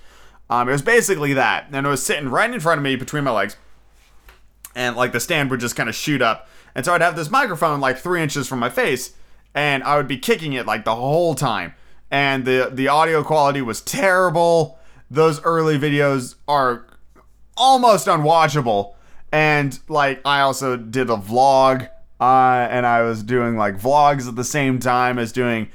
Um, 0.50 0.68
it 0.68 0.72
was 0.72 0.82
basically 0.82 1.32
that, 1.32 1.68
and 1.72 1.86
it 1.86 1.88
was 1.88 2.04
sitting 2.04 2.28
right 2.28 2.52
in 2.52 2.60
front 2.60 2.78
of 2.78 2.84
me 2.84 2.94
between 2.94 3.24
my 3.24 3.30
legs, 3.30 3.56
and 4.74 4.96
like 4.96 5.12
the 5.12 5.20
stand 5.20 5.50
would 5.50 5.60
just 5.60 5.76
kind 5.76 5.88
of 5.88 5.94
shoot 5.94 6.20
up, 6.20 6.46
and 6.74 6.84
so 6.84 6.94
I'd 6.94 7.00
have 7.00 7.16
this 7.16 7.30
microphone 7.30 7.80
like 7.80 7.98
three 7.98 8.22
inches 8.22 8.48
from 8.48 8.58
my 8.58 8.70
face, 8.70 9.12
and 9.54 9.82
I 9.84 9.96
would 9.96 10.08
be 10.08 10.18
kicking 10.18 10.52
it 10.52 10.66
like 10.66 10.84
the 10.84 10.94
whole 10.94 11.34
time, 11.34 11.74
and 12.10 12.44
the 12.44 12.70
the 12.72 12.88
audio 12.88 13.22
quality 13.22 13.62
was 13.62 13.80
terrible. 13.80 14.78
Those 15.10 15.42
early 15.42 15.78
videos 15.78 16.36
are 16.48 16.86
almost 17.56 18.06
unwatchable, 18.06 18.94
and 19.30 19.78
like 19.88 20.20
I 20.24 20.40
also 20.40 20.76
did 20.76 21.10
a 21.10 21.16
vlog, 21.16 21.88
uh, 22.20 22.68
and 22.70 22.86
I 22.86 23.02
was 23.02 23.22
doing 23.22 23.56
like 23.56 23.76
vlogs 23.76 24.28
at 24.28 24.36
the 24.36 24.44
same 24.44 24.78
time 24.78 25.18
as 25.18 25.32
doing 25.32 25.68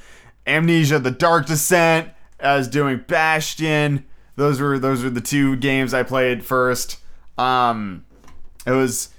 Amnesia: 0.46 1.00
The 1.00 1.12
Dark 1.12 1.46
Descent, 1.48 2.10
as 2.40 2.68
doing 2.68 3.04
Bastion. 3.08 4.06
Those 4.36 4.62
were 4.62 4.78
those 4.80 5.04
were 5.04 5.10
the 5.10 5.22
two 5.22 5.56
games 5.56 5.94
I 5.94 6.04
played 6.04 6.46
first. 6.46 7.00
Um, 7.38 8.06
it 8.66 8.72
was 8.72 9.10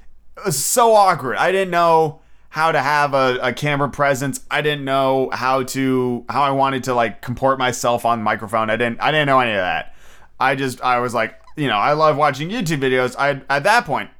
so 0.51 0.94
awkward. 0.94 1.37
I 1.37 1.53
didn't 1.53 1.70
know 1.70 2.20
how 2.51 2.72
to 2.72 2.81
have 2.81 3.14
a, 3.14 3.38
a 3.42 3.53
camera 3.53 3.88
presence. 3.88 4.40
I 4.51 4.62
didn't 4.62 4.85
know 4.85 5.31
how 5.33 5.62
to 5.64 6.24
how 6.29 6.42
I 6.42 6.51
wanted 6.51 6.85
to 6.85 6.94
like 6.94 7.22
comport 7.22 7.59
myself 7.59 8.05
on 8.05 8.22
microphone. 8.22 8.70
I 8.70 8.77
didn't 8.77 9.01
I 9.01 9.11
didn't 9.11 9.27
know 9.27 9.40
any 9.40 9.53
of 9.53 9.59
that. 9.59 9.94
I 10.40 10.55
just 10.55 10.81
I 10.81 10.98
was 11.01 11.14
like, 11.14 11.38
you 11.57 11.68
know, 11.68 11.77
I 11.77 11.92
love 11.92 12.16
watching 12.16 12.48
YouTube 12.48 12.81
videos. 12.81 13.14
I 13.18 13.42
at 13.48 13.64
that 13.64 13.85
point, 13.85 14.11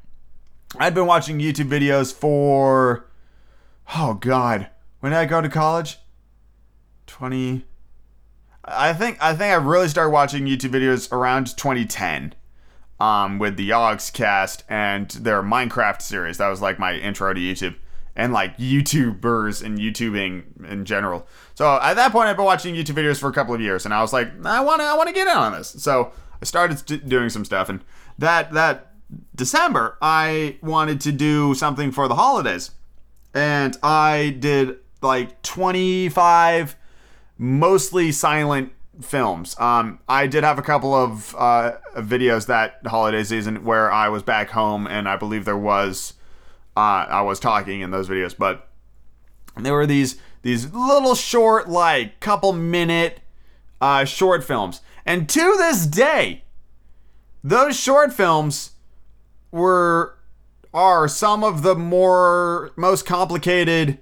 I'd 0.79 0.95
been 0.95 1.07
watching 1.07 1.39
YouTube 1.39 1.69
videos 1.69 2.13
for 2.13 3.09
oh 3.97 4.15
god, 4.15 4.69
when 5.01 5.13
did 5.13 5.19
I 5.19 5.25
go 5.25 5.41
to 5.41 5.49
college? 5.49 5.99
20 7.07 7.65
I 8.71 8.93
think 8.93 9.19
I 9.21 9.35
think 9.35 9.53
I 9.53 9.57
really 9.57 9.89
started 9.89 10.11
watching 10.11 10.45
YouTube 10.45 10.71
videos 10.71 11.11
around 11.11 11.57
2010, 11.57 12.35
um, 13.01 13.39
with 13.39 13.57
the 13.57 13.71
Yogscast 13.71 14.63
and 14.69 15.11
their 15.11 15.43
Minecraft 15.43 16.03
series. 16.03 16.39
That 16.39 16.49
was 16.49 16.61
like 16.61 16.79
my 16.79 16.95
intro 16.95 17.33
to 17.33 17.41
YouTube 17.41 17.77
and 18.17 18.33
like 18.33 18.57
YouTubers 18.59 19.63
and 19.63 19.79
YouTubing 19.79 20.69
in 20.69 20.85
general. 20.85 21.27
So 21.55 21.79
at 21.81 21.95
that 21.95 22.13
point, 22.13 22.29
I've 22.29 22.37
been 22.37 22.45
watching 22.45 22.75
YouTube 22.75 22.97
videos 22.97 23.21
for 23.21 23.29
a 23.29 23.33
couple 23.33 23.55
of 23.55 23.61
years, 23.61 23.85
and 23.85 23.95
I 23.95 24.03
was 24.03 24.13
like, 24.13 24.29
I 24.45 24.61
want 24.61 24.81
to 24.81 24.87
I 24.87 24.95
want 24.95 25.09
to 25.09 25.15
get 25.15 25.29
in 25.29 25.37
on 25.37 25.53
this. 25.53 25.69
So 25.79 26.13
I 26.43 26.45
started 26.45 26.79
st- 26.79 27.09
doing 27.09 27.31
some 27.31 27.45
stuff, 27.45 27.69
and 27.69 27.83
that 28.19 28.53
that 28.53 28.93
December, 29.35 29.97
I 30.03 30.59
wanted 30.63 31.01
to 31.03 31.13
do 31.13 31.55
something 31.55 31.93
for 31.93 32.09
the 32.09 32.17
holidays, 32.17 32.73
and 33.33 33.77
I 33.83 34.37
did 34.39 34.79
like 35.01 35.41
25 35.43 36.77
mostly 37.39 38.11
silent 38.11 38.73
films. 39.01 39.59
Um, 39.59 40.01
I 40.09 40.27
did 40.27 40.45
have 40.45 40.59
a 40.59 40.63
couple 40.63 40.95
of 40.95 41.35
uh, 41.39 41.73
videos 41.97 42.47
that 42.47 42.81
holiday 42.87 43.25
season 43.25 43.65
where 43.65 43.91
I 43.93 44.09
was 44.09 44.23
back 44.23 44.51
home, 44.51 44.87
and 44.87 45.09
I 45.09 45.17
believe 45.17 45.45
there 45.45 45.57
was 45.57 46.15
uh, 46.77 47.07
I 47.09 47.23
was 47.23 47.41
talking 47.41 47.81
in 47.81 47.91
those 47.91 48.09
videos, 48.09 48.37
but 48.37 48.69
there 49.57 49.73
were 49.73 49.87
these 49.87 50.21
these 50.43 50.73
little 50.73 51.15
short, 51.15 51.69
like 51.69 52.21
couple 52.21 52.53
minute 52.53 53.21
uh, 53.81 54.05
short 54.05 54.45
films, 54.45 54.81
and 55.05 55.29
to 55.29 55.57
this 55.59 55.87
day, 55.87 56.45
those 57.43 57.79
short 57.79 58.13
films 58.13 58.73
were 59.51 60.19
are 60.73 61.09
some 61.09 61.43
of 61.43 61.63
the 61.63 61.75
more 61.75 62.71
most 62.77 63.07
complicated 63.07 63.99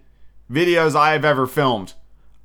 videos 0.50 0.94
I've 0.94 1.24
ever 1.24 1.46
filmed. 1.46 1.94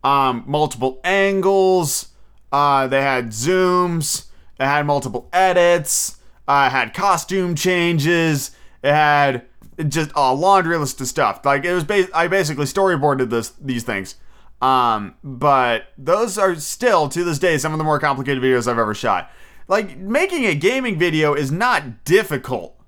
Um, 0.04 0.44
multiple 0.48 1.00
angles. 1.04 2.11
Uh, 2.52 2.88
they 2.88 3.02
had 3.02 3.30
zooms. 3.30 4.26
It 4.60 4.66
had 4.66 4.86
multiple 4.86 5.30
edits. 5.32 6.18
Uh, 6.48 6.66
it 6.68 6.72
had 6.72 6.94
costume 6.94 7.56
changes. 7.56 8.52
It 8.84 8.92
had 8.92 9.46
just 9.88 10.12
a 10.16 10.34
laundry 10.34 10.78
list 10.78 11.02
of 11.02 11.08
stuff. 11.08 11.46
Like 11.46 11.66
it 11.66 11.74
was, 11.74 11.84
ba- 11.84 12.10
I 12.14 12.28
basically 12.28 12.66
storyboarded 12.66 13.30
this 13.30 13.50
these 13.62 13.84
things. 13.84 14.16
Um, 14.62 15.16
but 15.24 15.86
those 15.98 16.38
are 16.38 16.56
still 16.56 17.10
to 17.10 17.24
this 17.24 17.40
day 17.40 17.58
some 17.58 17.72
of 17.72 17.80
the 17.80 17.84
more 17.84 18.00
complicated 18.00 18.44
videos 18.44 18.68
I've 18.68 18.78
ever 18.78 18.94
shot. 18.94 19.32
Like 19.68 19.98
making 19.98 20.46
a 20.46 20.54
gaming 20.54 21.00
video 21.00 21.34
is 21.34 21.52
not 21.52 22.04
difficult. 22.04 22.80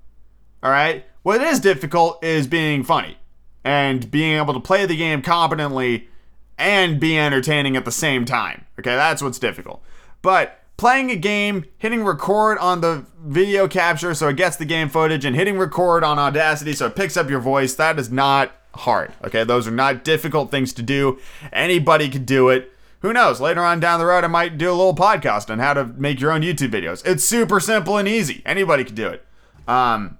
All 0.62 0.70
right. 0.70 1.04
What 1.22 1.40
is 1.40 1.58
difficult 1.58 2.22
is 2.22 2.46
being 2.46 2.84
funny 2.84 3.16
and 3.64 4.10
being 4.10 4.36
able 4.36 4.54
to 4.54 4.60
play 4.60 4.84
the 4.86 4.96
game 4.96 5.22
competently 5.22 6.08
and 6.58 7.00
be 7.00 7.18
entertaining 7.18 7.76
at 7.76 7.84
the 7.84 7.92
same 7.92 8.24
time. 8.24 8.64
Okay, 8.78 8.94
that's 8.94 9.22
what's 9.22 9.38
difficult. 9.38 9.82
But 10.22 10.60
playing 10.76 11.10
a 11.10 11.16
game, 11.16 11.64
hitting 11.78 12.04
record 12.04 12.58
on 12.58 12.80
the 12.80 13.06
video 13.20 13.68
capture 13.68 14.14
so 14.14 14.28
it 14.28 14.36
gets 14.36 14.56
the 14.56 14.64
game 14.64 14.88
footage, 14.88 15.24
and 15.24 15.36
hitting 15.36 15.58
record 15.58 16.04
on 16.04 16.18
Audacity 16.18 16.72
so 16.72 16.86
it 16.86 16.96
picks 16.96 17.16
up 17.16 17.30
your 17.30 17.40
voice, 17.40 17.74
that 17.74 17.98
is 17.98 18.10
not 18.10 18.52
hard. 18.74 19.12
Okay, 19.24 19.44
those 19.44 19.66
are 19.68 19.72
not 19.72 20.04
difficult 20.04 20.50
things 20.50 20.72
to 20.74 20.82
do. 20.82 21.18
Anybody 21.52 22.08
could 22.08 22.26
do 22.26 22.48
it. 22.48 22.72
Who 23.00 23.12
knows? 23.12 23.40
Later 23.40 23.62
on 23.62 23.80
down 23.80 24.00
the 24.00 24.06
road, 24.06 24.24
I 24.24 24.28
might 24.28 24.56
do 24.56 24.70
a 24.70 24.72
little 24.72 24.94
podcast 24.94 25.50
on 25.50 25.58
how 25.58 25.74
to 25.74 25.84
make 25.84 26.20
your 26.20 26.32
own 26.32 26.40
YouTube 26.40 26.70
videos. 26.70 27.06
It's 27.06 27.22
super 27.22 27.60
simple 27.60 27.98
and 27.98 28.08
easy. 28.08 28.42
Anybody 28.46 28.82
could 28.82 28.94
do 28.94 29.08
it. 29.08 29.24
Um, 29.68 30.16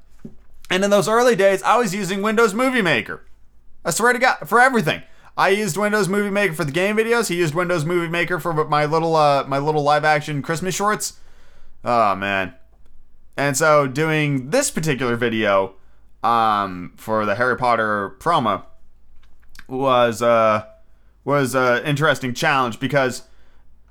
and 0.70 0.84
in 0.84 0.90
those 0.90 1.08
early 1.08 1.34
days, 1.34 1.62
I 1.62 1.78
was 1.78 1.94
using 1.94 2.20
Windows 2.20 2.52
Movie 2.52 2.82
Maker. 2.82 3.22
I 3.84 3.90
swear 3.90 4.12
to 4.12 4.18
God, 4.18 4.36
for 4.46 4.60
everything. 4.60 5.02
I 5.36 5.48
used 5.48 5.76
Windows 5.76 6.08
Movie 6.08 6.30
Maker 6.30 6.54
for 6.54 6.64
the 6.64 6.72
game 6.72 6.96
videos. 6.96 7.28
He 7.28 7.36
used 7.36 7.54
Windows 7.54 7.84
Movie 7.84 8.08
Maker 8.08 8.38
for 8.38 8.52
my 8.68 8.84
little 8.84 9.16
uh, 9.16 9.44
my 9.46 9.58
little 9.58 9.82
live 9.82 10.04
action 10.04 10.42
Christmas 10.42 10.74
shorts. 10.74 11.18
Oh 11.84 12.14
man. 12.14 12.54
And 13.36 13.56
so 13.56 13.86
doing 13.86 14.50
this 14.50 14.70
particular 14.70 15.16
video 15.16 15.74
um, 16.22 16.92
for 16.96 17.26
the 17.26 17.34
Harry 17.34 17.56
Potter 17.56 18.10
promo 18.20 18.64
was 19.66 20.22
uh, 20.22 20.66
was 21.24 21.54
an 21.54 21.84
interesting 21.84 22.32
challenge 22.32 22.78
because 22.78 23.22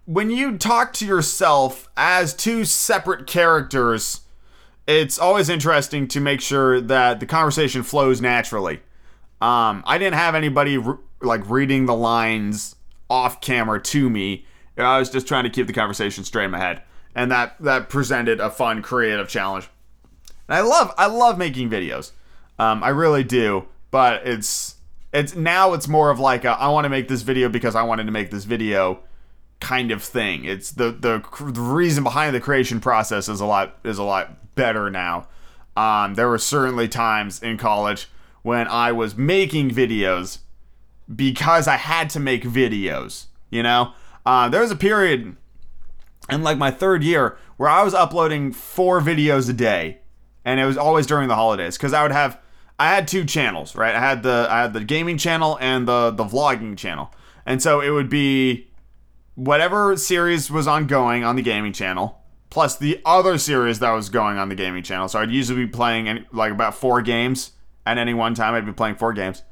when 0.06 0.30
you 0.30 0.58
talk 0.58 0.94
to 0.94 1.06
yourself 1.06 1.90
as 1.98 2.34
two 2.34 2.64
separate 2.64 3.28
characters, 3.28 4.22
it's 4.88 5.20
always 5.20 5.50
interesting 5.50 6.08
to 6.10 6.20
make 6.20 6.42
sure 6.42 6.80
that 6.80 7.20
the 7.20 7.26
conversation 7.26 7.84
flows 7.84 8.22
naturally. 8.22 8.82
Um, 9.44 9.84
I 9.86 9.98
didn't 9.98 10.14
have 10.14 10.36
anybody 10.36 10.78
re- 10.78 10.96
like 11.22 11.50
reading 11.50 11.86
the 11.86 11.94
lines 11.94 12.78
off 13.10 13.42
camera 13.42 13.82
to 13.82 14.10
me. 14.10 14.46
I 14.78 14.98
was 14.98 15.10
just 15.10 15.28
trying 15.28 15.44
to 15.44 15.50
keep 15.50 15.68
the 15.68 15.74
conversation 15.74 16.24
straight 16.24 16.46
in 16.46 16.52
my 16.52 16.60
head, 16.60 16.82
and 17.14 17.30
that 17.30 17.58
that 17.60 17.90
presented 17.90 18.40
a 18.40 18.50
fun, 18.50 18.82
creative 18.82 19.28
challenge. 19.28 19.68
And 20.48 20.56
I 20.56 20.62
love 20.62 20.94
I 20.98 21.08
love 21.08 21.38
making 21.38 21.70
videos. 21.70 22.12
Um, 22.58 22.86
I 22.86 22.90
really 22.90 23.26
do, 23.26 23.66
but 23.92 24.26
it's 24.26 24.76
it's 25.12 25.36
now 25.36 25.74
it's 25.74 25.90
more 25.90 26.10
of 26.10 26.22
like 26.22 26.46
a, 26.46 26.52
I 26.52 26.70
want 26.70 26.86
to 26.86 26.90
make 26.90 27.10
this 27.10 27.22
video 27.22 27.50
because 27.50 27.76
I 27.76 27.84
wanted 27.84 28.06
to 28.06 28.14
make 28.14 28.32
this 28.32 28.46
video 28.46 29.02
kind 29.60 29.92
of 29.92 30.02
thing. 30.02 30.46
It's 30.46 30.72
the 30.72 30.92
the 30.92 31.22
the 31.52 31.62
reason 31.62 32.06
behind 32.06 32.34
the 32.34 32.40
creation 32.40 32.80
process 32.80 33.28
is 33.28 33.42
a 33.42 33.46
lot 33.46 33.78
is 33.84 33.98
a 33.98 34.04
lot 34.04 34.56
better 34.56 34.90
now. 34.90 35.28
Um, 35.76 36.16
there 36.16 36.30
were 36.30 36.38
certainly 36.38 36.88
times 36.88 37.44
in 37.44 37.58
college 37.58 38.08
when 38.44 38.68
I 38.68 38.92
was 38.92 39.18
making 39.18 39.72
videos 39.72 40.40
because 41.14 41.68
I 41.68 41.78
had 41.78 42.10
to 42.12 42.20
make 42.20 42.44
videos. 42.44 43.26
You 43.50 43.64
know, 43.64 43.94
uh, 44.26 44.50
there 44.50 44.62
was 44.62 44.72
a 44.72 44.76
period 44.76 45.36
in 46.30 46.44
like 46.44 46.58
my 46.58 46.72
third 46.72 47.04
year 47.04 47.38
where 47.58 47.70
I 47.70 47.84
was 47.84 47.94
uploading 47.94 48.52
four 48.52 49.02
videos 49.02 49.50
a 49.50 49.54
day, 49.54 50.00
and 50.46 50.60
it 50.60 50.66
was 50.66 50.78
always 50.78 51.08
during 51.08 51.28
the 51.28 51.36
holidays 51.36 51.78
because 51.78 51.94
I 51.94 52.04
would 52.04 52.12
have 52.12 52.40
I 52.80 52.90
had 52.90 53.08
two 53.08 53.26
channels, 53.26 53.76
right? 53.76 53.96
I 53.96 54.00
had 54.00 54.24
the 54.24 54.48
I 54.50 54.62
had 54.62 54.74
the 54.74 54.84
gaming 54.84 55.18
channel 55.18 55.58
and 55.60 55.88
the 55.88 56.12
the 56.12 56.26
vlogging 56.26 56.78
channel, 56.78 57.12
and 57.46 57.62
so 57.62 57.82
it 57.82 57.90
would 57.90 58.10
be 58.10 58.68
whatever 59.36 59.98
series 59.98 60.52
was 60.52 60.68
ongoing 60.68 61.24
on 61.24 61.36
the 61.36 61.42
gaming 61.42 61.74
channel 61.74 62.20
plus 62.54 62.78
the 62.78 63.02
other 63.04 63.40
series 63.40 63.80
that 63.80 63.90
was 63.90 64.10
going 64.10 64.38
on 64.38 64.48
the 64.48 64.54
gaming 64.54 64.84
channel. 64.84 65.08
So 65.08 65.18
I'd 65.18 65.32
usually 65.32 65.66
be 65.66 65.72
playing 65.72 66.24
like 66.32 66.52
about 66.52 66.76
four 66.76 67.02
games 67.02 67.54
at 67.86 67.98
any 67.98 68.14
one 68.14 68.34
time. 68.34 68.54
I'd 68.54 68.66
be 68.66 68.74
playing 68.74 68.96
four 68.96 69.14
games. 69.14 69.44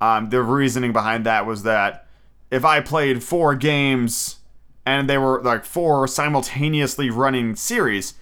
Um, 0.00 0.30
the 0.30 0.42
reasoning 0.42 0.92
behind 0.92 1.24
that 1.26 1.46
was 1.46 1.62
that 1.62 2.06
if 2.50 2.64
I 2.64 2.80
played 2.80 3.22
four 3.22 3.54
games 3.54 4.36
and 4.84 5.08
they 5.08 5.18
were 5.18 5.42
like 5.42 5.64
four 5.64 6.06
simultaneously 6.06 7.10
running 7.10 7.56
series, 7.56 8.14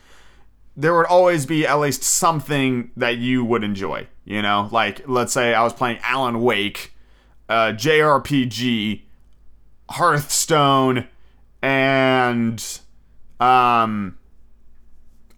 there 0.76 0.96
would 0.96 1.06
always 1.06 1.46
be 1.46 1.66
at 1.66 1.78
least 1.78 2.02
something 2.02 2.90
that 2.96 3.16
you 3.18 3.44
would 3.44 3.62
enjoy. 3.62 4.06
You 4.24 4.42
know, 4.42 4.68
like 4.72 5.06
let's 5.06 5.32
say 5.32 5.54
I 5.54 5.62
was 5.62 5.72
playing 5.72 5.98
Alan 6.02 6.40
Wake, 6.40 6.94
uh, 7.48 7.72
JRPG, 7.76 9.02
Hearthstone, 9.90 11.06
and 11.60 12.80
um, 13.38 14.18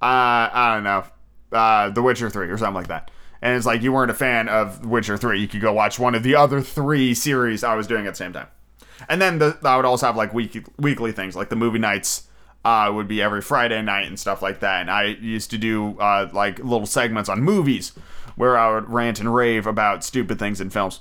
uh, 0.01 0.05
I 0.53 0.75
don't 0.75 0.85
know, 0.85 1.05
uh, 1.57 1.91
The 1.91 2.03
Witcher 2.03 2.31
Three 2.31 2.49
or 2.49 2.57
something 2.57 2.75
like 2.75 2.89
that. 2.89 3.11
And 3.43 3.57
it's 3.57 3.67
like 3.67 3.83
you 3.83 3.93
weren't 3.93 4.11
a 4.11 4.15
fan 4.15 4.49
of 4.49 4.85
Witcher 4.85 5.17
Three, 5.17 5.41
you 5.41 5.49
could 5.49 5.61
go 5.61 5.73
watch 5.73 5.99
one 5.99 6.15
of 6.15 6.23
the 6.23 6.35
other 6.35 6.61
three 6.61 7.15
series 7.15 7.63
I 7.63 7.75
was 7.75 7.87
doing 7.87 8.07
at 8.07 8.11
the 8.11 8.17
same 8.17 8.33
time. 8.33 8.49
And 9.09 9.21
then 9.21 9.39
the, 9.39 9.59
I 9.63 9.77
would 9.77 9.85
also 9.85 10.07
have 10.07 10.17
like 10.17 10.33
weekly 10.33 10.65
weekly 10.79 11.13
things, 11.13 11.37
like 11.37 11.49
the 11.49 11.57
movie 11.57 11.79
nights 11.79 12.29
uh, 12.65 12.91
would 12.93 13.07
be 13.07 13.23
every 13.23 13.43
Friday 13.43 13.81
night 13.83 14.07
and 14.07 14.19
stuff 14.19 14.43
like 14.43 14.61
that. 14.61 14.81
And 14.81 14.91
I 14.91 15.05
used 15.05 15.51
to 15.51 15.59
do 15.59 15.99
uh, 16.01 16.29
like 16.33 16.59
little 16.59 16.87
segments 16.87 17.29
on 17.29 17.41
movies 17.43 17.93
where 18.35 18.59
I 18.59 18.75
would 18.75 18.91
rant 18.91 19.21
and 19.21 19.33
rave 19.33 19.67
about 19.67 20.03
stupid 20.03 20.39
things 20.39 20.61
in 20.61 20.71
films. 20.71 21.01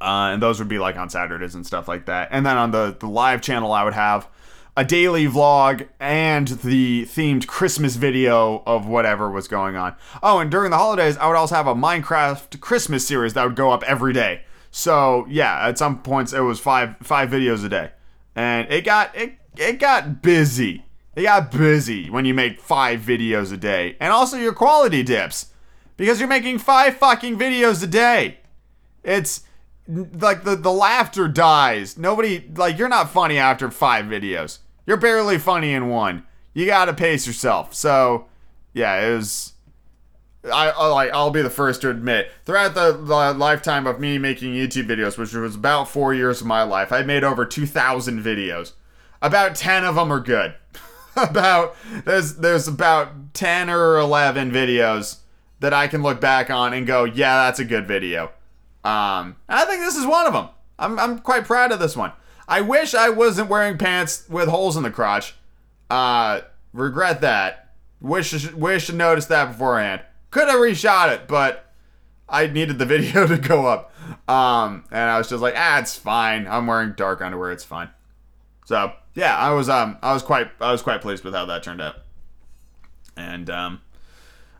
Uh, 0.00 0.32
and 0.32 0.42
those 0.42 0.58
would 0.58 0.68
be 0.68 0.78
like 0.78 0.96
on 0.96 1.10
Saturdays 1.10 1.54
and 1.54 1.66
stuff 1.66 1.86
like 1.86 2.06
that. 2.06 2.28
And 2.30 2.44
then 2.44 2.56
on 2.56 2.70
the, 2.70 2.96
the 2.98 3.06
live 3.06 3.40
channel, 3.42 3.72
I 3.72 3.84
would 3.84 3.94
have 3.94 4.28
a 4.76 4.84
daily 4.84 5.26
vlog 5.26 5.88
and 6.00 6.48
the 6.48 7.04
themed 7.06 7.46
Christmas 7.46 7.96
video 7.96 8.62
of 8.66 8.86
whatever 8.86 9.30
was 9.30 9.46
going 9.46 9.76
on. 9.76 9.94
Oh, 10.22 10.40
and 10.40 10.50
during 10.50 10.70
the 10.70 10.78
holidays, 10.78 11.16
I 11.16 11.28
would 11.28 11.36
also 11.36 11.54
have 11.54 11.66
a 11.66 11.74
Minecraft 11.74 12.58
Christmas 12.60 13.06
series 13.06 13.34
that 13.34 13.44
would 13.44 13.56
go 13.56 13.70
up 13.70 13.84
every 13.84 14.12
day. 14.12 14.42
So 14.70 15.26
yeah, 15.28 15.68
at 15.68 15.78
some 15.78 16.02
points 16.02 16.32
it 16.32 16.40
was 16.40 16.58
five 16.58 16.96
five 17.00 17.30
videos 17.30 17.64
a 17.64 17.68
day, 17.68 17.92
and 18.34 18.70
it 18.72 18.84
got 18.84 19.14
it 19.16 19.34
it 19.56 19.78
got 19.78 20.22
busy. 20.22 20.84
It 21.14 21.22
got 21.22 21.52
busy 21.52 22.10
when 22.10 22.24
you 22.24 22.34
make 22.34 22.60
five 22.60 23.00
videos 23.00 23.52
a 23.52 23.56
day, 23.56 23.96
and 24.00 24.12
also 24.12 24.36
your 24.36 24.52
quality 24.52 25.04
dips 25.04 25.52
because 25.96 26.18
you're 26.18 26.28
making 26.28 26.58
five 26.58 26.96
fucking 26.96 27.38
videos 27.38 27.84
a 27.84 27.86
day. 27.86 28.38
It's 29.04 29.42
like 29.86 30.42
the 30.42 30.56
the 30.56 30.72
laughter 30.72 31.28
dies. 31.28 31.96
Nobody 31.96 32.50
like 32.56 32.76
you're 32.76 32.88
not 32.88 33.10
funny 33.10 33.38
after 33.38 33.70
five 33.70 34.06
videos. 34.06 34.58
You're 34.86 34.96
barely 34.96 35.38
funny 35.38 35.72
in 35.72 35.88
one. 35.88 36.24
You 36.52 36.66
got 36.66 36.86
to 36.86 36.94
pace 36.94 37.26
yourself. 37.26 37.74
So, 37.74 38.26
yeah, 38.72 39.00
it 39.00 39.14
was 39.16 39.54
I 40.52 40.86
like 40.88 41.10
I'll 41.12 41.30
be 41.30 41.42
the 41.42 41.50
first 41.50 41.80
to 41.82 41.90
admit 41.90 42.30
throughout 42.44 42.74
the, 42.74 42.92
the 42.92 43.34
lifetime 43.34 43.86
of 43.86 43.98
me 43.98 44.18
making 44.18 44.52
YouTube 44.52 44.86
videos, 44.86 45.16
which 45.16 45.32
was 45.32 45.54
about 45.54 45.88
4 45.88 46.14
years 46.14 46.40
of 46.40 46.46
my 46.46 46.62
life, 46.62 46.92
I 46.92 47.02
made 47.02 47.24
over 47.24 47.46
2000 47.46 48.22
videos. 48.22 48.72
about 49.22 49.54
10 49.54 49.84
of 49.84 49.94
them 49.94 50.12
are 50.12 50.20
good. 50.20 50.54
about 51.16 51.76
there's 52.04 52.36
there's 52.36 52.68
about 52.68 53.34
10 53.34 53.70
or 53.70 53.98
11 53.98 54.50
videos 54.50 55.18
that 55.60 55.72
I 55.72 55.86
can 55.86 56.02
look 56.02 56.20
back 56.20 56.50
on 56.50 56.74
and 56.74 56.86
go, 56.86 57.04
"Yeah, 57.04 57.44
that's 57.44 57.60
a 57.60 57.64
good 57.64 57.86
video." 57.86 58.24
Um, 58.84 59.36
I 59.48 59.64
think 59.66 59.80
this 59.80 59.96
is 59.96 60.06
one 60.06 60.26
of 60.26 60.32
them. 60.32 60.48
I'm 60.78 60.98
I'm 60.98 61.18
quite 61.20 61.44
proud 61.44 61.72
of 61.72 61.78
this 61.78 61.96
one. 61.96 62.12
I 62.46 62.60
wish 62.60 62.94
I 62.94 63.10
wasn't 63.10 63.48
wearing 63.48 63.78
pants 63.78 64.24
with 64.28 64.48
holes 64.48 64.76
in 64.76 64.82
the 64.82 64.90
crotch. 64.90 65.34
Uh, 65.90 66.42
regret 66.72 67.20
that. 67.22 67.72
Wish 68.00 68.52
wish 68.52 68.86
to 68.86 68.92
notice 68.92 69.26
that 69.26 69.52
beforehand. 69.52 70.02
Could 70.30 70.48
have 70.48 70.58
reshot 70.58 71.12
it, 71.14 71.26
but 71.26 71.72
I 72.28 72.46
needed 72.46 72.78
the 72.78 72.86
video 72.86 73.26
to 73.26 73.38
go 73.38 73.66
up. 73.66 73.92
Um, 74.28 74.84
and 74.90 75.10
I 75.10 75.18
was 75.18 75.28
just 75.28 75.42
like, 75.42 75.54
ah, 75.56 75.78
it's 75.78 75.96
fine. 75.96 76.46
I'm 76.46 76.66
wearing 76.66 76.92
dark 76.92 77.22
underwear. 77.22 77.52
It's 77.52 77.64
fine. 77.64 77.90
So 78.66 78.92
yeah, 79.14 79.36
I 79.36 79.52
was 79.52 79.68
um 79.68 79.98
I 80.02 80.12
was 80.12 80.22
quite 80.22 80.50
I 80.60 80.72
was 80.72 80.82
quite 80.82 81.00
pleased 81.00 81.24
with 81.24 81.34
how 81.34 81.46
that 81.46 81.62
turned 81.62 81.80
out. 81.80 81.96
And 83.16 83.48
um, 83.48 83.80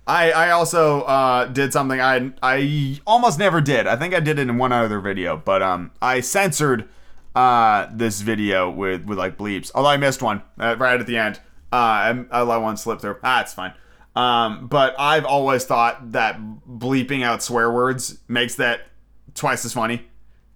I 0.07 0.31
I 0.31 0.51
also 0.51 1.03
uh 1.03 1.47
did 1.47 1.73
something 1.73 2.01
I 2.01 2.33
I 2.43 3.01
almost 3.07 3.39
never 3.39 3.61
did. 3.61 3.87
I 3.87 3.97
think 3.97 4.15
I 4.15 4.21
did 4.21 4.39
it 4.39 4.49
in 4.49 4.59
one 4.59 4.73
other 4.73 5.01
video, 5.01 5.37
but 5.37 5.63
um 5.63 5.91
I 6.01 6.21
censored 6.21 6.89
uh 7.35 7.89
this 7.93 8.21
video 8.21 8.71
with 8.71 9.05
with 9.05 9.19
like 9.19 9.37
bleeps. 9.37 9.71
Although 9.75 9.91
I 9.91 9.97
missed 9.97 10.23
one 10.23 10.43
uh, 10.59 10.77
right 10.79 11.01
at 11.01 11.07
the 11.07 11.17
end. 11.17 11.41
Uh, 11.73 11.77
I, 11.77 12.25
I 12.31 12.43
let 12.43 12.59
one 12.59 12.77
slip 12.77 13.01
through. 13.01 13.17
Ah, 13.25 13.41
it's 13.41 13.53
fine. 13.53 13.75
Um, 14.15 14.69
but 14.69 14.95
I've 14.97 15.25
always 15.25 15.65
thought 15.65 16.13
that 16.13 16.39
bleeping 16.69 17.25
out 17.25 17.43
swear 17.43 17.71
words 17.71 18.19
makes 18.29 18.55
that 18.57 18.83
twice 19.35 19.65
as 19.65 19.73
funny, 19.73 20.07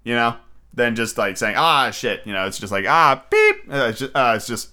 you 0.04 0.14
know, 0.14 0.36
than 0.72 0.94
just 0.94 1.18
like 1.18 1.36
saying 1.36 1.56
ah 1.56 1.90
shit. 1.90 2.22
You 2.24 2.32
know, 2.32 2.46
it's 2.46 2.58
just 2.58 2.72
like 2.72 2.86
ah 2.86 3.24
beep. 3.28 3.56
Uh, 3.68 3.88
it's 3.90 3.98
just, 3.98 4.16
uh, 4.16 4.32
it's 4.36 4.46
just 4.46 4.70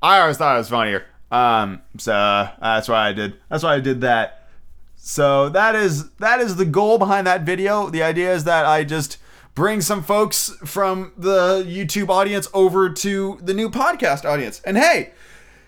I 0.00 0.20
always 0.20 0.36
thought 0.36 0.54
it 0.54 0.58
was 0.58 0.68
funnier. 0.68 1.06
Um, 1.32 1.82
so 1.98 2.12
uh, 2.12 2.52
that's 2.60 2.88
why 2.88 3.08
I 3.08 3.12
did. 3.12 3.34
That's 3.48 3.64
why 3.64 3.74
I 3.74 3.80
did 3.80 4.02
that. 4.02 4.48
So 4.96 5.48
that 5.48 5.74
is 5.74 6.10
that 6.16 6.40
is 6.40 6.56
the 6.56 6.64
goal 6.64 6.98
behind 6.98 7.26
that 7.26 7.42
video. 7.42 7.90
The 7.90 8.02
idea 8.02 8.32
is 8.32 8.44
that 8.44 8.64
I 8.64 8.84
just 8.84 9.18
bring 9.54 9.80
some 9.80 10.02
folks 10.02 10.50
from 10.64 11.12
the 11.16 11.64
YouTube 11.66 12.08
audience 12.08 12.48
over 12.52 12.90
to 12.90 13.38
the 13.40 13.54
new 13.54 13.70
podcast 13.70 14.24
audience. 14.24 14.60
And 14.64 14.76
hey, 14.76 15.12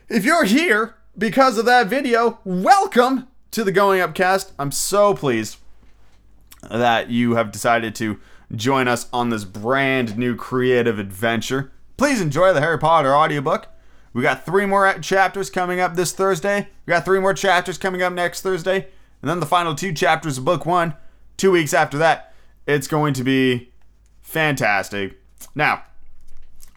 if 0.09 0.25
you're 0.25 0.45
here 0.45 0.97
because 1.17 1.57
of 1.57 1.67
that 1.67 1.87
video, 1.87 2.41
welcome 2.45 3.29
to 3.53 3.63
the 3.63 3.71
Going 3.71 4.01
Up 4.01 4.15
cast. 4.15 4.53
I'm 4.59 4.73
so 4.73 5.15
pleased 5.15 5.59
that 6.69 7.11
you 7.11 7.37
have 7.37 7.53
decided 7.53 7.95
to 7.97 8.19
join 8.55 8.89
us 8.89 9.09
on 9.13 9.31
this 9.31 9.45
brand 9.45 10.19
new 10.19 10.35
creative 10.35 10.99
adventure. 10.99 11.71
Please 11.97 12.21
enjoy 12.21 12.53
the 12.53 12.61
Harry 12.61 12.79
Potter 12.79 13.15
audiobook. 13.15 13.69
We 14.13 14.23
got 14.23 14.45
three 14.45 14.67
more 14.67 14.93
chapters 14.99 15.49
coming 15.49 15.79
up 15.79 15.95
this 15.95 16.13
Thursday. 16.13 16.69
We 16.87 16.91
got 16.91 17.05
three 17.05 17.21
more 17.21 17.35
chapters 17.35 17.79
coming 17.79 18.03
up 18.03 18.13
next 18.13 18.41
Thursday. 18.41 18.89
And 19.23 19.31
then 19.31 19.39
the 19.39 19.47
final 19.47 19.77
two 19.77 19.93
chapters 19.93 20.39
of 20.39 20.45
book 20.45 20.67
one, 20.67 20.95
two 21.37 21.53
weeks 21.53 21.73
after 21.73 21.99
that. 21.99 22.35
It's 22.67 22.89
going 22.89 23.15
to 23.15 23.23
be 23.23 23.71
fantastic. 24.27 25.19
Now, 25.55 25.85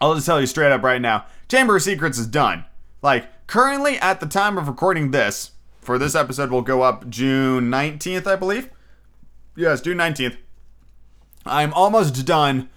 I'll 0.00 0.14
just 0.14 0.26
tell 0.26 0.40
you 0.40 0.46
straight 0.46 0.72
up 0.72 0.82
right 0.82 1.00
now 1.00 1.26
Chamber 1.48 1.76
of 1.76 1.82
Secrets 1.82 2.16
is 2.16 2.28
done. 2.28 2.64
Like, 3.02 3.46
currently, 3.48 3.96
at 3.98 4.20
the 4.20 4.26
time 4.26 4.56
of 4.56 4.68
recording 4.68 5.10
this, 5.10 5.50
for 5.80 5.98
this 5.98 6.14
episode 6.14 6.50
will 6.50 6.62
go 6.62 6.82
up 6.82 7.08
June 7.10 7.70
19th, 7.70 8.26
I 8.26 8.36
believe. 8.36 8.70
Yes, 9.56 9.80
June 9.80 9.98
19th. 9.98 10.36
I'm 11.44 11.74
almost 11.74 12.24
done 12.24 12.68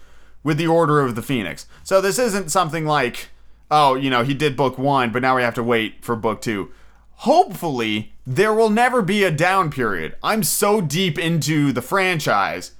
with 0.43 0.57
the 0.57 0.67
Order 0.67 1.01
of 1.01 1.15
the 1.15 1.21
Phoenix. 1.21 1.67
So 1.83 2.01
this 2.01 2.17
isn't 2.17 2.49
something 2.49 2.85
like, 2.85 3.29
oh, 3.69 3.93
you 3.93 4.09
know, 4.09 4.23
he 4.23 4.33
did 4.33 4.57
book 4.57 4.79
one, 4.79 5.11
but 5.11 5.21
now 5.21 5.35
we 5.35 5.43
have 5.43 5.55
to 5.55 5.63
wait 5.63 6.03
for 6.03 6.15
book 6.15 6.41
two. 6.41 6.71
Hopefully, 7.17 8.13
there 8.25 8.53
will 8.53 8.69
never 8.69 9.03
be 9.03 9.23
a 9.23 9.31
down 9.31 9.69
period. 9.69 10.15
I'm 10.23 10.41
so 10.41 10.81
deep 10.81 11.19
into 11.19 11.71
the 11.71 11.81
franchise 11.81 12.71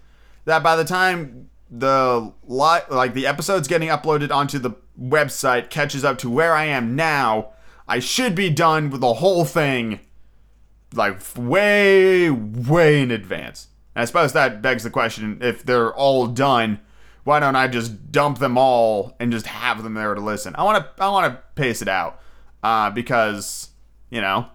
that 0.45 0.63
by 0.63 0.75
the 0.75 0.85
time 0.85 1.49
the 1.75 2.31
li- 2.43 2.85
like 2.89 3.13
the 3.15 3.25
episodes 3.25 3.67
getting 3.67 3.89
uploaded 3.89 4.31
onto 4.31 4.59
the 4.59 4.71
website 4.99 5.71
catches 5.71 6.05
up 6.05 6.19
to 6.19 6.29
where 6.29 6.53
I 6.53 6.65
am 6.65 6.95
now, 6.95 7.53
I 7.87 7.99
should 7.99 8.35
be 8.35 8.49
done 8.51 8.91
with 8.91 9.01
the 9.01 9.15
whole 9.15 9.43
thing 9.43 9.99
like 10.93 11.19
way 11.35 12.29
way 12.29 13.01
in 13.01 13.09
advance. 13.09 13.69
And 13.95 14.03
I 14.03 14.05
suppose 14.05 14.33
that 14.33 14.61
begs 14.61 14.83
the 14.83 14.91
question 14.91 15.39
if 15.41 15.63
they're 15.63 15.93
all 15.93 16.27
done, 16.27 16.79
why 17.23 17.39
don't 17.39 17.55
I 17.55 17.67
just 17.67 18.11
dump 18.11 18.37
them 18.37 18.57
all 18.57 19.15
and 19.19 19.31
just 19.31 19.47
have 19.47 19.81
them 19.81 19.95
there 19.95 20.13
to 20.13 20.21
listen? 20.21 20.55
I 20.55 20.63
want 20.63 20.85
to 20.85 21.03
I 21.03 21.09
want 21.09 21.33
to 21.33 21.41
pace 21.55 21.81
it 21.81 21.87
out. 21.87 22.19
Uh, 22.61 22.89
because, 22.89 23.69
you 24.09 24.21
know, 24.21 24.47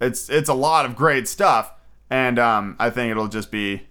it's 0.00 0.30
it's 0.30 0.48
a 0.48 0.54
lot 0.54 0.86
of 0.86 0.94
great 0.94 1.26
stuff 1.26 1.72
and 2.08 2.38
um, 2.38 2.76
I 2.78 2.90
think 2.90 3.10
it'll 3.10 3.28
just 3.28 3.50
be 3.50 3.88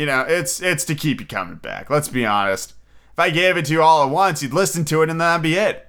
you 0.00 0.06
know, 0.06 0.24
it's 0.26 0.62
it's 0.62 0.86
to 0.86 0.94
keep 0.94 1.20
you 1.20 1.26
coming 1.26 1.56
back. 1.56 1.90
Let's 1.90 2.08
be 2.08 2.24
honest. 2.24 2.72
If 3.12 3.18
I 3.18 3.28
gave 3.28 3.58
it 3.58 3.66
to 3.66 3.72
you 3.72 3.82
all 3.82 4.02
at 4.02 4.10
once, 4.10 4.42
you'd 4.42 4.54
listen 4.54 4.86
to 4.86 5.02
it 5.02 5.10
and 5.10 5.20
that'd 5.20 5.42
be 5.42 5.56
it. 5.56 5.88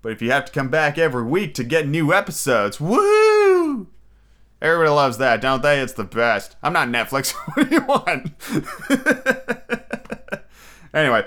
But 0.00 0.12
if 0.12 0.22
you 0.22 0.30
have 0.30 0.46
to 0.46 0.52
come 0.52 0.70
back 0.70 0.96
every 0.96 1.24
week 1.24 1.52
to 1.54 1.64
get 1.64 1.86
new 1.86 2.10
episodes, 2.10 2.80
woo! 2.80 3.88
Everybody 4.62 4.88
loves 4.88 5.18
that, 5.18 5.42
don't 5.42 5.62
they? 5.62 5.78
It's 5.78 5.92
the 5.92 6.04
best. 6.04 6.56
I'm 6.62 6.72
not 6.72 6.88
Netflix. 6.88 7.32
what 7.54 7.68
do 7.68 7.74
you 7.74 7.84
want? 7.84 8.32
anyway, 10.94 11.26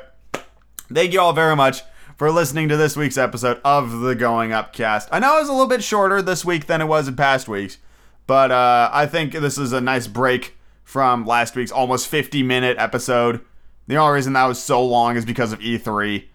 thank 0.92 1.14
you 1.14 1.22
all 1.22 1.34
very 1.34 1.56
much 1.56 1.84
for 2.18 2.32
listening 2.32 2.68
to 2.70 2.78
this 2.78 2.98
week's 2.98 3.18
episode 3.20 3.62
of 3.64 4.00
the 4.00 4.16
Going 4.16 4.52
Up 4.52 4.74
cast. 4.74 5.08
I 5.12 5.20
know 5.20 5.38
it 5.38 5.42
was 5.42 5.50
a 5.50 5.54
little 5.54 5.68
bit 5.68 5.84
shorter 5.84 6.20
this 6.20 6.44
week 6.44 6.66
than 6.66 6.82
it 6.82 6.86
was 6.86 7.08
in 7.08 7.16
past 7.16 7.48
weeks, 7.48 7.78
but 8.26 8.50
uh, 8.50 8.90
I 8.92 9.06
think 9.06 9.34
this 9.34 9.60
is 9.60 9.72
a 9.72 9.82
nice 9.82 10.08
break 10.08 10.58
from 10.94 11.26
last 11.26 11.56
week's 11.56 11.72
almost 11.72 12.08
50 12.08 12.44
minute 12.44 12.78
episode. 12.78 13.42
The 13.88 13.96
only 13.96 14.14
reason 14.14 14.34
that 14.34 14.46
was 14.46 14.62
so 14.62 14.86
long 14.86 15.18
is 15.18 15.26
because 15.26 15.52
of 15.52 15.58
E3, 15.58 16.26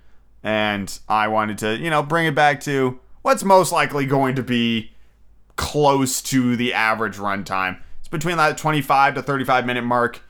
and 0.42 0.98
I 1.08 1.28
wanted 1.28 1.58
to, 1.58 1.76
you 1.78 1.90
know, 1.90 2.02
bring 2.02 2.26
it 2.26 2.34
back 2.34 2.60
to 2.62 2.98
what's 3.22 3.44
most 3.44 3.70
likely 3.70 4.04
going 4.04 4.34
to 4.34 4.42
be 4.42 4.90
close 5.54 6.20
to 6.22 6.56
the 6.56 6.74
average 6.74 7.18
runtime. 7.18 7.80
It's 8.00 8.08
between 8.08 8.36
that 8.38 8.58
25 8.58 9.14
to 9.14 9.22
35 9.22 9.64
minute 9.64 9.84
mark. 9.84 10.22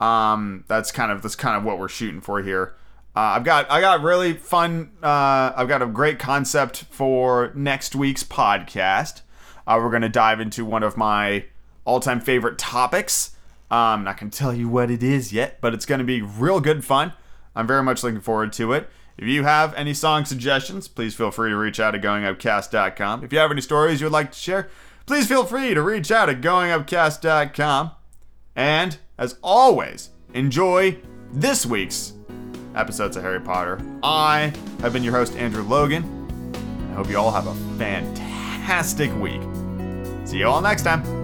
Um, 0.00 0.64
that's 0.66 0.90
kind 0.90 1.12
of 1.12 1.20
that's 1.20 1.36
kind 1.36 1.54
of 1.54 1.62
what 1.62 1.78
we're 1.78 1.90
shooting 1.90 2.22
for 2.22 2.42
here. 2.42 2.74
Uh, 3.14 3.36
I've 3.36 3.44
got 3.44 3.70
I 3.70 3.82
got 3.82 4.00
really 4.00 4.32
fun. 4.32 4.92
Uh, 5.02 5.52
I've 5.54 5.68
got 5.68 5.82
a 5.82 5.86
great 5.86 6.18
concept 6.18 6.84
for 6.84 7.52
next 7.54 7.94
week's 7.94 8.24
podcast. 8.24 9.20
Uh, 9.66 9.78
we're 9.82 9.90
gonna 9.90 10.08
dive 10.08 10.40
into 10.40 10.64
one 10.64 10.82
of 10.82 10.96
my 10.96 11.44
all-time 11.84 12.22
favorite 12.22 12.56
topics. 12.56 13.33
I'm 13.70 14.04
not 14.04 14.18
gonna 14.18 14.30
tell 14.30 14.54
you 14.54 14.68
what 14.68 14.90
it 14.90 15.02
is 15.02 15.32
yet, 15.32 15.60
but 15.60 15.74
it's 15.74 15.86
gonna 15.86 16.04
be 16.04 16.22
real 16.22 16.60
good 16.60 16.84
fun. 16.84 17.12
I'm 17.56 17.66
very 17.66 17.82
much 17.82 18.02
looking 18.02 18.20
forward 18.20 18.52
to 18.54 18.72
it. 18.72 18.88
If 19.16 19.28
you 19.28 19.44
have 19.44 19.74
any 19.74 19.94
song 19.94 20.24
suggestions, 20.24 20.88
please 20.88 21.14
feel 21.14 21.30
free 21.30 21.50
to 21.50 21.56
reach 21.56 21.78
out 21.78 21.94
at 21.94 22.02
goingupcast.com. 22.02 23.24
If 23.24 23.32
you 23.32 23.38
have 23.38 23.50
any 23.50 23.60
stories 23.60 24.00
you 24.00 24.06
would 24.06 24.12
like 24.12 24.32
to 24.32 24.38
share, 24.38 24.68
please 25.06 25.28
feel 25.28 25.44
free 25.44 25.72
to 25.74 25.82
reach 25.82 26.10
out 26.10 26.28
at 26.28 26.40
goingupcast.com. 26.40 27.92
And 28.56 28.98
as 29.18 29.36
always, 29.42 30.10
enjoy 30.32 30.98
this 31.32 31.64
week's 31.64 32.14
episodes 32.74 33.16
of 33.16 33.22
Harry 33.22 33.40
Potter. 33.40 33.80
I 34.02 34.52
have 34.80 34.92
been 34.92 35.04
your 35.04 35.12
host, 35.12 35.36
Andrew 35.36 35.62
Logan. 35.62 36.52
I 36.90 36.94
hope 36.94 37.08
you 37.08 37.18
all 37.18 37.30
have 37.30 37.46
a 37.46 37.54
fantastic 37.78 39.14
week. 39.20 39.42
See 40.24 40.38
you 40.38 40.48
all 40.48 40.60
next 40.60 40.82
time. 40.82 41.23